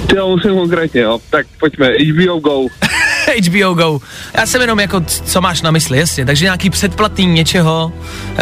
Ty 0.07 0.17
jo, 0.17 0.29
musím 0.29 0.55
konkrétně, 0.55 1.01
jo. 1.01 1.19
Tak 1.31 1.47
pojďme, 1.61 1.89
HBO 1.89 2.39
Go. 2.41 2.67
HBO 3.49 3.75
Go. 3.75 4.01
Já 4.35 4.47
jsem 4.47 4.61
jenom 4.61 4.81
jako, 4.81 5.01
co 5.01 5.41
máš 5.41 5.63
na 5.63 5.71
mysli, 5.71 5.99
jasně. 5.99 6.27
Takže 6.27 6.45
nějaký 6.45 6.71
předplatný 6.71 7.27
něčeho, 7.27 7.93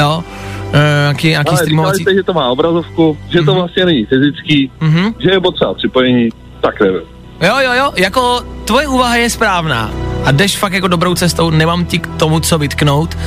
jo. 0.00 0.24
E, 0.72 1.02
nějaký, 1.02 1.28
nějaký 1.28 1.48
Ale 1.48 1.58
streamovací... 1.58 2.02
jste, 2.02 2.14
že 2.14 2.22
to 2.22 2.32
má 2.32 2.48
obrazovku, 2.48 3.18
že 3.28 3.42
to 3.42 3.54
vlastně 3.54 3.84
není 3.84 4.04
fyzický, 4.06 4.70
Mhm. 4.80 5.14
že 5.18 5.30
je 5.30 5.40
potřeba 5.40 5.74
připojení, 5.74 6.28
tak 6.60 6.80
nevím. 6.80 7.00
Jo, 7.40 7.54
jo, 7.64 7.72
jo, 7.72 7.92
jako 7.96 8.40
tvoje 8.64 8.88
úvaha 8.88 9.16
je 9.16 9.30
správná 9.30 9.90
a 10.24 10.32
jdeš 10.32 10.56
fakt 10.56 10.72
jako 10.72 10.88
dobrou 10.88 11.14
cestou, 11.14 11.50
nemám 11.50 11.84
ti 11.84 11.98
k 11.98 12.06
tomu 12.16 12.40
co 12.40 12.58
vytknout, 12.58 13.18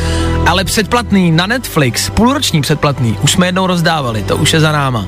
ale 0.47 0.63
předplatný 0.63 1.31
na 1.31 1.47
Netflix, 1.47 2.09
půlroční 2.09 2.61
předplatný, 2.61 3.17
už 3.21 3.31
jsme 3.31 3.45
jednou 3.45 3.67
rozdávali, 3.67 4.23
to 4.23 4.37
už 4.37 4.53
je 4.53 4.59
za 4.59 4.71
náma. 4.71 5.05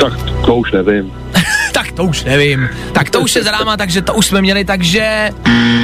Tak 0.00 0.12
to 0.46 0.54
už 0.54 0.72
nevím. 0.72 1.12
tak 1.72 1.92
to 1.92 2.04
už 2.04 2.24
nevím. 2.24 2.68
Tak 2.92 3.10
to 3.10 3.20
už 3.20 3.36
je 3.36 3.42
za 3.42 3.50
náma, 3.50 3.76
takže 3.76 4.02
to 4.02 4.14
už 4.14 4.26
jsme 4.26 4.40
měli, 4.42 4.64
takže 4.64 5.30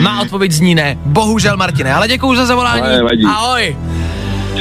má 0.00 0.20
odpověď 0.20 0.52
zní 0.52 0.74
ne. 0.74 0.98
Bohužel, 1.04 1.56
Martine, 1.56 1.94
ale 1.94 2.08
děkuju 2.08 2.36
za 2.36 2.46
zavolání. 2.46 2.82
Ale 2.82 2.96
nevadí. 2.96 3.24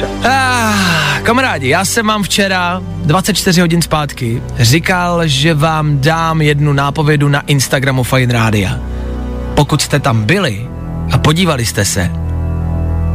Ahoj. 0.02 0.18
Ah, 0.24 1.20
kamarádi, 1.22 1.68
já 1.68 1.84
jsem 1.84 2.06
vám 2.06 2.22
včera 2.22 2.82
24 3.04 3.60
hodin 3.60 3.82
zpátky 3.82 4.42
říkal, 4.58 5.26
že 5.26 5.54
vám 5.54 6.00
dám 6.00 6.42
jednu 6.42 6.72
nápovědu 6.72 7.28
na 7.28 7.40
Instagramu 7.40 8.02
Fine 8.02 8.32
Radio. 8.32 8.70
Pokud 9.54 9.82
jste 9.82 10.00
tam 10.00 10.24
byli 10.24 10.66
a 11.12 11.18
podívali 11.18 11.66
jste 11.66 11.84
se, 11.84 12.10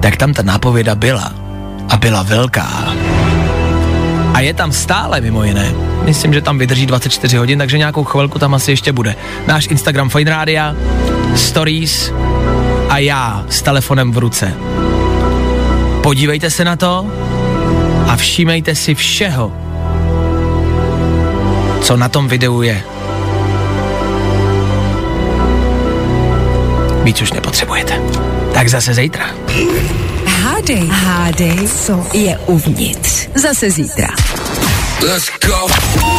tak 0.01 0.17
tam 0.17 0.33
ta 0.33 0.41
nápověda 0.41 0.95
byla. 0.95 1.33
A 1.89 1.97
byla 1.97 2.23
velká. 2.23 2.93
A 4.33 4.39
je 4.39 4.53
tam 4.53 4.71
stále 4.71 5.21
mimo 5.21 5.43
jiné. 5.43 5.73
Myslím, 6.05 6.33
že 6.33 6.41
tam 6.41 6.57
vydrží 6.57 6.85
24 6.85 7.37
hodin, 7.37 7.59
takže 7.59 7.77
nějakou 7.77 8.03
chvilku 8.03 8.39
tam 8.39 8.53
asi 8.53 8.71
ještě 8.71 8.91
bude. 8.91 9.15
Náš 9.47 9.67
Instagram 9.67 10.09
Fine 10.09 10.31
Radio, 10.31 10.63
Stories 11.35 12.11
a 12.89 12.97
já 12.97 13.45
s 13.49 13.61
telefonem 13.61 14.11
v 14.11 14.17
ruce. 14.17 14.53
Podívejte 16.03 16.49
se 16.49 16.65
na 16.65 16.75
to 16.75 17.11
a 18.07 18.15
všímejte 18.15 18.75
si 18.75 18.95
všeho, 18.95 19.53
co 21.81 21.97
na 21.97 22.09
tom 22.09 22.27
videu 22.27 22.61
je. 22.61 22.83
Víc 27.03 27.21
už 27.21 27.33
nepotřebujete. 27.33 28.01
Tak 28.53 28.69
zase 28.69 28.93
zítra. 28.93 29.25
Hádej, 30.25 30.87
hádej, 30.91 31.67
co 31.85 32.07
je 32.13 32.37
uvnitř. 32.37 33.27
zase 33.35 33.71
zítra. 33.71 34.07
Let's 35.01 35.31
go. 35.45 36.12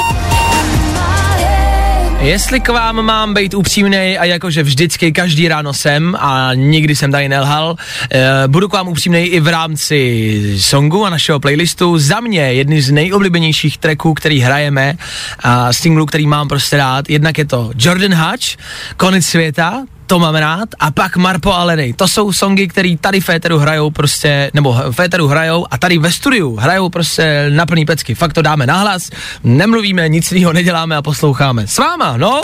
Jestli 2.25 2.61
k 2.61 2.69
vám 2.69 3.03
mám 3.03 3.35
být 3.35 3.55
upřímný 3.55 4.19
a 4.19 4.25
jakože 4.25 4.63
vždycky 4.63 5.13
každý 5.13 5.49
ráno 5.49 5.73
jsem 5.73 6.17
a 6.19 6.55
nikdy 6.55 6.97
jsem 6.97 7.13
tady 7.13 7.29
nelhal, 7.29 7.77
eh, 8.11 8.43
budu 8.47 8.69
k 8.69 8.73
vám 8.73 8.89
upřímný 8.89 9.21
i 9.21 9.41
v 9.41 9.49
rámci 9.49 10.57
songu 10.59 11.07
a 11.07 11.11
našeho 11.11 11.41
playlistu. 11.41 11.99
Za 11.99 12.21
mě 12.21 12.41
jedny 12.41 12.83
z 12.83 12.91
nejoblíbenějších 12.91 13.79
tracků, 13.79 14.15
který 14.15 14.41
hrajeme 14.41 14.95
a 15.43 15.73
singlu, 15.73 16.07
který 16.07 16.27
mám 16.27 16.49
prostě 16.49 16.77
rád, 16.77 17.11
jednak 17.11 17.39
je 17.39 17.45
to 17.45 17.71
Jordan 17.79 18.15
Hutch, 18.15 18.57
Konec 18.97 19.27
světa, 19.27 19.85
to 20.07 20.19
mám 20.19 20.35
rád, 20.35 20.69
a 20.81 20.91
pak 20.91 21.17
Marpo 21.17 21.53
Alenej. 21.55 21.93
To 21.93 22.09
jsou 22.09 22.33
songy, 22.33 22.69
které 22.69 22.95
tady 23.01 23.21
Féteru 23.21 23.59
hrajou 23.59 23.91
prostě, 23.91 24.51
nebo 24.55 24.77
Féteru 24.91 25.29
hrajou 25.29 25.67
a 25.71 25.79
tady 25.79 25.99
ve 25.99 26.13
studiu 26.13 26.57
hrajou 26.57 26.89
prostě 26.89 27.47
na 27.51 27.67
plný 27.67 27.85
pecky. 27.85 28.15
Fakt 28.15 28.33
to 28.33 28.43
dáme 28.43 28.67
nahlas, 28.67 29.11
nemluvíme, 29.45 30.09
nic 30.09 30.33
jiného 30.33 30.53
neděláme 30.53 30.97
a 30.97 31.03
posloucháme. 31.03 31.67
S 31.67 31.79
váma, 31.79 32.17
no? 32.17 32.43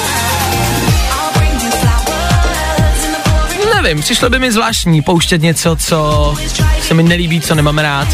Nevím, 3.83 4.01
přišlo 4.01 4.31
by 4.31 4.39
mi 4.39 4.53
zvláštní 4.53 5.03
pouštět 5.03 5.43
něco, 5.43 5.77
co 5.77 6.35
se 6.83 6.95
mi 6.95 7.03
nelíbí, 7.03 7.41
co 7.41 7.55
nemám 7.55 7.79
rád, 7.79 8.09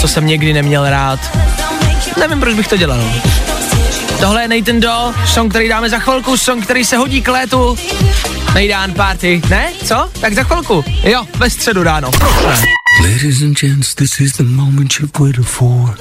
co 0.00 0.08
jsem 0.08 0.26
někdy 0.26 0.52
neměl 0.52 0.90
rád. 0.90 1.20
Nevím, 2.20 2.40
proč 2.40 2.54
bych 2.54 2.68
to 2.68 2.76
dělal. 2.76 3.00
Tohle 4.20 4.42
je 4.42 4.48
Nathan 4.48 4.80
Do, 4.80 5.14
song, 5.26 5.50
který 5.50 5.68
dáme 5.68 5.90
za 5.90 5.98
chvilku, 5.98 6.36
song, 6.36 6.64
který 6.64 6.84
se 6.84 6.96
hodí 6.96 7.22
k 7.22 7.28
létu. 7.28 7.76
Nejdán 8.54 8.92
party, 8.92 9.42
ne? 9.50 9.72
Co? 9.84 10.10
Tak 10.20 10.34
za 10.34 10.42
chvilku. 10.42 10.84
Jo, 11.02 11.24
ve 11.38 11.50
středu 11.50 11.82
ráno. 11.82 12.10
Proč 12.10 12.60
ne? 12.60 13.10
Ladies 13.10 13.42
and 13.42 13.58
gents, 13.60 13.94
this 13.94 14.20
is 14.20 14.32
the 14.32 14.42
moment 14.42 14.94
you've 15.00 15.18
waited 15.18 15.44
for. 15.44 15.98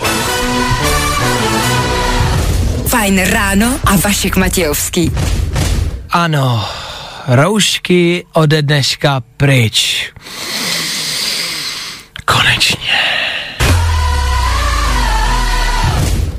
Fajn 2.87 3.21
ráno 3.25 3.79
a 3.85 3.95
Vašek 3.95 4.35
Matějovský. 4.35 5.11
Ano, 6.09 6.65
roušky 7.27 8.25
ode 8.33 8.61
dneška 8.61 9.21
pryč. 9.37 10.09
Konečně. 12.25 12.93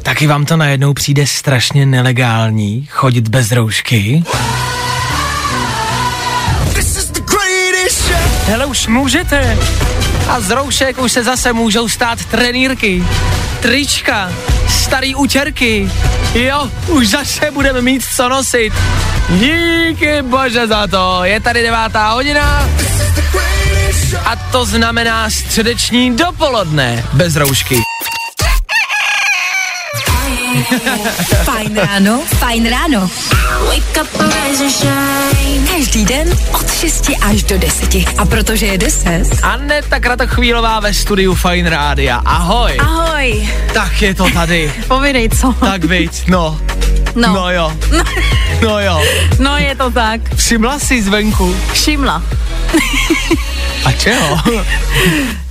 Taky 0.02 0.26
vám 0.26 0.44
to 0.44 0.56
najednou 0.56 0.94
přijde 0.94 1.26
strašně 1.26 1.86
nelegální 1.86 2.88
chodit 2.90 3.28
bez 3.28 3.52
roušky? 3.52 4.24
Hele, 8.46 8.66
už 8.66 8.86
můžete. 8.86 9.58
A 10.28 10.40
z 10.40 10.50
roušek 10.50 10.98
už 10.98 11.12
se 11.12 11.24
zase 11.24 11.52
můžou 11.52 11.88
stát 11.88 12.24
trenýrky, 12.24 13.04
trička, 13.60 14.32
starý 14.68 15.14
utěrky. 15.14 15.90
Jo, 16.34 16.70
už 16.88 17.08
zase 17.08 17.50
budeme 17.50 17.80
mít 17.80 18.02
co 18.16 18.28
nosit. 18.28 18.72
Díky 19.28 20.22
bože 20.22 20.66
za 20.66 20.86
to. 20.86 21.20
Je 21.24 21.40
tady 21.40 21.62
devátá 21.62 22.10
hodina. 22.10 22.68
A 24.24 24.36
to 24.36 24.64
znamená 24.64 25.30
středeční 25.30 26.16
dopoledne 26.16 27.04
bez 27.12 27.36
roušky. 27.36 27.93
Fajn 31.44 31.76
ráno, 31.76 32.22
fajn 32.38 32.70
ráno. 32.70 33.10
Každý 35.76 36.04
den 36.04 36.28
od 36.52 36.72
6 36.72 37.10
až 37.22 37.42
do 37.42 37.58
10. 37.58 37.94
A 38.18 38.24
protože 38.24 38.66
je 38.66 38.78
10. 38.78 39.22
Aneta 39.42 40.00
Kratochvílová 40.00 40.80
ve 40.80 40.94
studiu 40.94 41.34
Fine 41.34 41.70
Rádia. 41.70 42.16
Ahoj. 42.24 42.76
Ahoj, 42.80 43.48
Tak 43.72 44.02
je 44.02 44.14
to 44.14 44.30
tady. 44.30 44.72
povídej 44.88 45.28
co. 45.28 45.52
Tak 45.52 45.84
viď, 45.84 46.26
no. 46.28 46.60
No. 47.14 47.34
No 47.34 47.50
jo. 47.50 47.72
No 48.62 48.80
jo. 48.80 49.02
No 49.38 49.56
je 49.58 49.76
to 49.76 49.90
tak. 49.90 50.34
Všimla 50.36 50.78
jsi 50.78 51.02
zvenku. 51.02 51.56
Všimla. 51.72 52.22
A 53.84 53.92
čeho? 53.92 54.38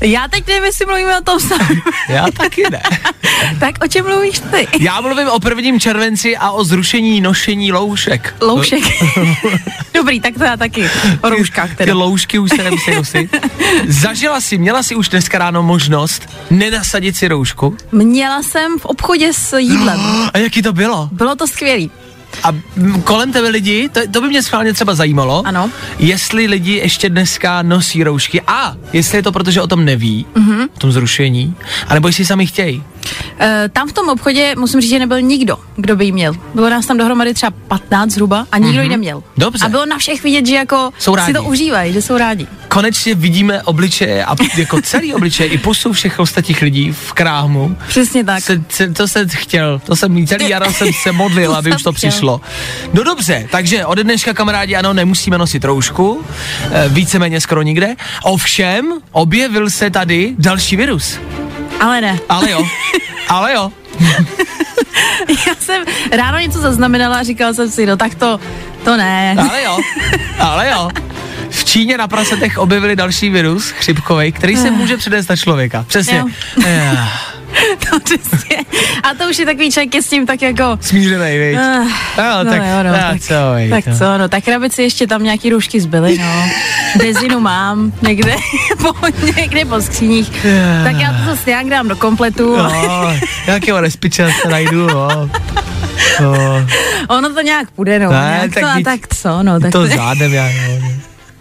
Já 0.01 0.27
teď 0.27 0.47
nevím, 0.47 0.63
jestli 0.63 0.85
mluvíme 0.85 1.17
o 1.19 1.21
tom 1.21 1.39
samém. 1.39 1.81
Já 2.09 2.25
taky 2.37 2.63
ne. 2.71 2.81
tak 3.59 3.75
o 3.83 3.87
čem 3.87 4.05
mluvíš 4.05 4.39
ty? 4.39 4.67
Já 4.79 5.01
mluvím 5.01 5.27
o 5.27 5.39
prvním 5.39 5.79
červenci 5.79 6.37
a 6.37 6.51
o 6.51 6.63
zrušení 6.63 7.21
nošení 7.21 7.71
loušek. 7.71 8.35
Loušek. 8.41 8.83
Dobrý, 9.93 10.19
tak 10.19 10.33
to 10.37 10.43
já 10.43 10.57
taky. 10.57 10.89
O 11.21 11.29
rouškách 11.29 11.69
Ty 11.69 11.75
teda. 11.75 11.93
loušky 11.95 12.39
už 12.39 12.49
se 12.49 12.63
nemusí 12.63 12.91
nosit. 12.95 13.35
Zažila 13.87 14.41
si, 14.41 14.57
měla 14.57 14.83
si 14.83 14.95
už 14.95 15.09
dneska 15.09 15.37
ráno 15.37 15.63
možnost 15.63 16.29
nenasadit 16.49 17.15
si 17.17 17.27
roušku? 17.27 17.77
Měla 17.91 18.43
jsem 18.43 18.79
v 18.79 18.85
obchodě 18.85 19.33
s 19.33 19.57
jídlem. 19.57 19.99
A 20.33 20.37
jaký 20.37 20.61
to 20.61 20.73
bylo? 20.73 21.09
Bylo 21.11 21.35
to 21.35 21.47
skvělý. 21.47 21.91
A 22.43 22.53
kolem 23.03 23.31
tebe 23.31 23.49
lidi, 23.49 23.89
to, 23.89 23.99
to 24.11 24.21
by 24.21 24.27
mě 24.27 24.43
schválně 24.43 24.73
třeba 24.73 24.95
zajímalo, 24.95 25.43
Ano. 25.45 25.69
jestli 25.99 26.47
lidi 26.47 26.71
ještě 26.73 27.09
dneska 27.09 27.61
nosí 27.61 28.03
roušky 28.03 28.41
a 28.47 28.75
jestli 28.93 29.17
je 29.17 29.23
to 29.23 29.31
proto, 29.31 29.51
že 29.51 29.61
o 29.61 29.67
tom 29.67 29.85
neví, 29.85 30.25
Mhm. 30.35 30.51
mm-hmm. 30.51 30.67
o 30.75 30.79
tom 30.79 30.91
zrušení, 30.91 31.55
anebo 31.87 32.07
jestli 32.07 32.25
sami 32.25 32.47
chtějí. 32.47 32.83
E, 33.39 33.69
tam 33.73 33.87
v 33.89 33.93
tom 33.93 34.09
obchodě 34.09 34.53
musím 34.57 34.81
říct, 34.81 34.89
že 34.89 34.99
nebyl 34.99 35.21
nikdo, 35.21 35.57
kdo 35.75 35.95
by 35.95 36.05
jí 36.05 36.11
měl. 36.11 36.33
Bylo 36.53 36.69
nás 36.69 36.85
tam 36.85 36.97
dohromady 36.97 37.33
třeba 37.33 37.51
15 37.67 38.11
zhruba 38.11 38.47
a 38.51 38.57
nikdo 38.57 38.79
mm-hmm. 38.79 38.83
ji 38.83 38.89
neměl. 38.89 39.23
Dobře. 39.37 39.65
A 39.65 39.69
bylo 39.69 39.85
na 39.85 39.97
všech 39.97 40.23
vidět, 40.23 40.45
že 40.45 40.55
jako 40.55 40.89
Jsou 40.99 41.15
rádi. 41.15 41.27
si 41.27 41.33
to 41.33 41.43
užívají, 41.43 41.93
že 41.93 42.01
jsou 42.01 42.17
rádi. 42.17 42.47
Konečně 42.67 43.15
vidíme 43.15 43.63
obličeje 43.63 44.25
a 44.25 44.35
jako 44.57 44.81
celý 44.81 45.13
obličeje 45.13 45.49
i 45.49 45.57
pusu 45.57 45.93
všech 45.93 46.19
ostatních 46.19 46.61
lidí 46.61 46.91
v 46.91 47.13
krámu. 47.13 47.77
Přesně 47.87 48.23
tak. 48.23 48.43
Se, 48.43 48.63
se, 48.69 48.93
to 48.93 49.07
jsem 49.07 49.29
chtěl, 49.29 49.81
to 49.85 49.95
jsem 49.95 50.27
celý 50.27 50.49
jaro 50.49 50.73
jsem 50.73 50.87
se 51.03 51.11
modlil, 51.11 51.55
aby 51.55 51.75
už 51.75 51.83
to 51.83 51.93
chtěl. 51.93 52.09
přišlo. 52.09 52.41
No 52.93 53.03
dobře, 53.03 53.47
takže 53.51 53.85
ode 53.85 54.03
dneška 54.03 54.33
kamarádi 54.33 54.75
ano, 54.75 54.93
nemusíme 54.93 55.37
nosit 55.37 55.63
roušku, 55.63 56.21
e, 56.71 56.89
víceméně 56.89 57.41
skoro 57.41 57.61
nikde. 57.61 57.95
Ovšem, 58.23 58.93
objevil 59.11 59.69
se 59.69 59.89
tady 59.89 60.35
další 60.37 60.75
virus. 60.75 61.17
Ale 61.83 62.01
ne. 62.01 62.19
Ale 62.29 62.51
jo, 62.51 62.67
ale 63.27 63.53
jo. 63.53 63.71
Já 65.47 65.55
jsem 65.59 65.83
ráno 66.11 66.39
něco 66.39 66.59
zaznamenala 66.59 67.17
a 67.17 67.23
říkala 67.23 67.53
jsem 67.53 67.71
si, 67.71 67.85
no 67.85 67.97
tak 67.97 68.15
to, 68.15 68.39
to 68.83 68.97
ne. 68.97 69.35
Ale 69.39 69.63
jo, 69.63 69.79
ale 70.39 70.69
jo. 70.69 70.89
V 71.49 71.65
Číně 71.65 71.97
na 71.97 72.07
prasetech 72.07 72.57
objevili 72.57 72.95
další 72.95 73.29
virus, 73.29 73.69
chřipkový, 73.69 74.31
který 74.31 74.57
se 74.57 74.71
může 74.71 74.97
přenést 74.97 75.29
na 75.29 75.35
člověka. 75.35 75.85
Přesně. 75.87 76.17
Jo. 76.17 76.27
To 77.89 77.99
přesně. 77.99 78.57
A 79.03 79.13
to 79.13 79.29
už 79.29 79.39
je 79.39 79.45
takový 79.45 79.71
člověk 79.71 79.95
je 79.95 80.01
s 80.01 80.07
tím 80.09 80.25
tak 80.25 80.41
jako... 80.41 80.77
Smířenej, 80.81 81.39
viď? 81.39 81.57
Uh, 81.59 81.87
No, 82.17 82.45
tak, 82.51 82.61
jo, 82.61 82.83
no, 82.83 82.89
a 82.95 82.97
tak, 82.97 83.21
co, 83.21 83.33
viď, 83.55 83.69
tak 83.69 83.85
no. 83.85 83.97
co, 83.97 84.17
no, 84.17 84.29
tak 84.29 84.43
krabici 84.43 84.83
ještě 84.83 85.07
tam 85.07 85.23
nějaký 85.23 85.49
roušky 85.49 85.81
zbyly, 85.81 86.17
no. 86.17 86.49
Dezinu 86.99 87.39
mám 87.39 87.93
někde, 88.01 88.35
po, 88.77 88.93
někde 89.37 89.65
po 89.65 89.81
skříních. 89.81 90.31
Tak 90.83 90.95
já 90.95 91.13
to 91.13 91.25
zase 91.25 91.49
nějak 91.49 91.67
dám 91.67 91.87
do 91.87 91.95
kompletu. 91.95 92.57
No, 92.57 93.13
nějakého 93.47 93.81
respiča 93.81 94.29
se 94.41 94.49
najdu, 94.49 94.87
no. 94.87 95.29
no. 96.21 96.33
Ono 97.09 97.33
to 97.33 97.41
nějak 97.41 97.71
půjde, 97.71 97.99
no. 97.99 98.11
Ne, 98.11 98.17
nějak 98.37 98.53
tak 98.53 98.63
to, 98.63 98.69
a 98.69 98.75
víc- 98.75 98.83
tak 98.85 99.15
co, 99.15 99.43
no. 99.43 99.59
Tak 99.59 99.71
To 99.71 99.85
zvládnem 99.87 100.33
já, 100.33 100.43
no. 100.45 100.91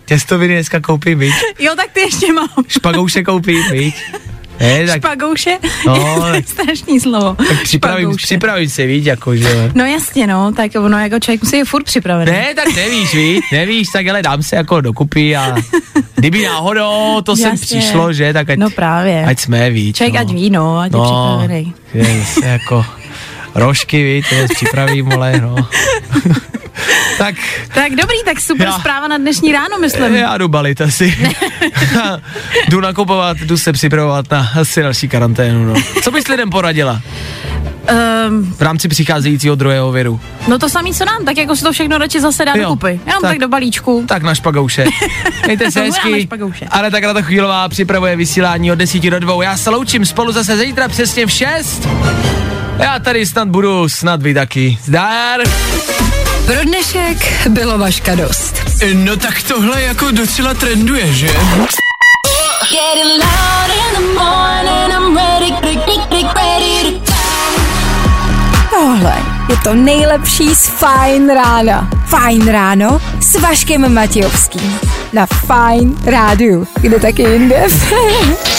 Těstoviny 0.05 0.55
dneska 0.55 0.81
koupím, 0.81 1.19
viď? 1.19 1.35
Jo, 1.59 1.73
tak 1.77 1.87
ty 1.93 2.01
ještě 2.01 2.33
mám. 2.33 2.49
Špagouše 2.69 3.23
koupím, 3.23 3.65
viď? 3.71 3.95
Ne, 4.63 4.87
tak, 4.87 4.97
Špagouše? 4.97 5.59
No. 5.87 5.95
to 6.21 6.27
je 6.35 6.43
strašný 6.47 7.01
slovo. 7.01 7.35
tak 7.49 7.63
připravím, 7.63 8.17
připravím 8.17 8.69
se, 8.71 8.87
víc, 8.87 9.07
jako, 9.07 9.37
že 9.37 9.71
No 9.75 9.85
jasně, 9.85 10.27
no, 10.27 10.53
tak 10.53 10.71
ono 10.79 10.99
jako 10.99 11.19
člověk 11.21 11.43
musí 11.43 11.57
je 11.57 11.65
furt 11.65 11.85
připravený. 11.85 12.33
Ne, 12.33 12.55
tak 12.55 12.77
nevíš, 12.77 13.15
víš, 13.15 13.41
nevíš, 13.53 13.89
tak 13.93 14.07
ale 14.07 14.23
dám 14.23 14.43
se 14.43 14.57
jako 14.57 14.81
dokupy 14.81 15.37
a 15.37 15.57
kdyby 16.15 16.45
náhodou 16.45 17.21
to 17.25 17.37
sem 17.37 17.51
Jasně. 17.51 17.67
přišlo, 17.81 18.13
že, 18.13 18.33
tak 18.33 18.51
ať, 18.51 18.59
No 18.59 18.71
právě. 18.71 19.25
ať 19.25 19.39
jsme, 19.41 19.71
víš. 19.71 19.97
Člověk 19.97 20.15
no. 20.15 20.21
ať 20.21 20.31
ví, 20.33 20.51
no, 20.51 20.79
ať 20.79 20.93
je 20.93 20.99
no, 20.99 21.05
připravený. 21.05 21.75
je 21.95 22.05
zase 22.21 22.47
jako 22.47 22.85
rožky, 23.55 24.05
víš, 24.05 24.29
to 24.29 24.35
je 24.35 24.49
připravím, 24.49 25.13
ale 25.13 25.41
no. 25.41 25.57
tak 27.19 27.35
Tak 27.75 27.91
dobrý, 27.93 28.17
tak 28.25 28.41
super 28.41 28.67
Já- 28.67 28.73
zpráva 28.79 29.09
na 29.09 29.19
dnešní 29.19 29.53
ráno, 29.53 29.79
myslím. 29.81 30.15
já 30.15 30.39
jdu 30.39 30.49
balit 30.49 30.81
asi. 30.81 31.17
jdu 32.69 32.81
nakupovat, 32.81 33.37
jdu 33.37 33.57
se 33.59 33.73
připravovat 33.73 34.31
na 34.31 34.51
asi 34.61 34.83
další 34.83 35.09
karanténu, 35.09 35.65
no. 35.65 35.75
Co 36.03 36.11
bys 36.11 36.29
lidem 36.29 36.51
poradila 36.51 37.01
Um, 38.29 38.55
v 38.59 38.61
rámci 38.63 38.89
přicházejícího 38.89 39.55
druhého 39.55 39.93
viru? 39.93 40.21
no 40.49 40.59
to 40.59 40.69
samý, 40.69 40.95
co 40.95 41.05
nám, 41.05 41.25
tak 41.25 41.37
jako 41.37 41.57
si 41.57 41.65
to 41.65 41.73
všechno 41.73 41.99
radši 41.99 42.21
zase 42.21 42.45
dá 42.45 42.53
Jo, 42.55 42.63
dokupy. 42.63 42.87
Jenom 43.07 43.23
tak. 43.23 43.31
tak. 43.31 43.39
do 43.39 43.49
balíčku. 43.49 44.05
Tak 44.09 44.23
na 44.23 44.35
špagouše. 44.35 44.85
Mějte 45.47 45.71
se 45.71 45.79
na 45.81 45.85
hezky. 45.87 46.29
Ale 46.71 46.91
tak 46.91 47.05
Rada 47.05 47.23
Chvílová 47.23 47.69
připravuje 47.69 48.17
vysílání 48.17 48.73
od 48.73 48.75
10 48.75 49.03
do 49.11 49.19
2. 49.21 49.45
Já 49.45 49.57
se 49.57 49.71
loučím 49.71 50.07
spolu 50.07 50.33
zase 50.33 50.57
zítra 50.57 50.89
přesně 50.89 51.27
v 51.27 51.31
6. 51.31 51.89
Já 52.79 52.99
tady 52.99 53.27
snad 53.27 53.49
budu, 53.49 53.89
snad 53.89 54.23
vy 54.23 54.35
taky. 54.35 54.79
Zdar! 54.83 55.41
Pro 56.47 56.65
dnešek 56.65 57.49
bylo 57.49 57.79
Vaška 57.79 58.15
dost. 58.15 58.55
No 58.95 59.17
tak 59.17 59.43
tohle 59.43 59.83
jako 59.83 60.11
docela 60.11 60.55
trenduje, 60.55 61.13
že? 61.13 61.31
Tohle 68.71 69.17
je 69.51 69.57
to 69.65 69.75
nejlepší 69.75 70.55
z 70.55 70.67
Fajn 70.67 71.29
rána. 71.29 71.91
Fajn 72.07 72.49
ráno 72.49 73.01
s 73.21 73.41
Vaškem 73.41 73.95
Matějovským. 73.95 74.79
Na 75.13 75.27
Fajn 75.27 75.97
rádiu. 76.05 76.67
Kde 76.81 77.01
taky 77.01 77.23
jinde? 77.23 77.67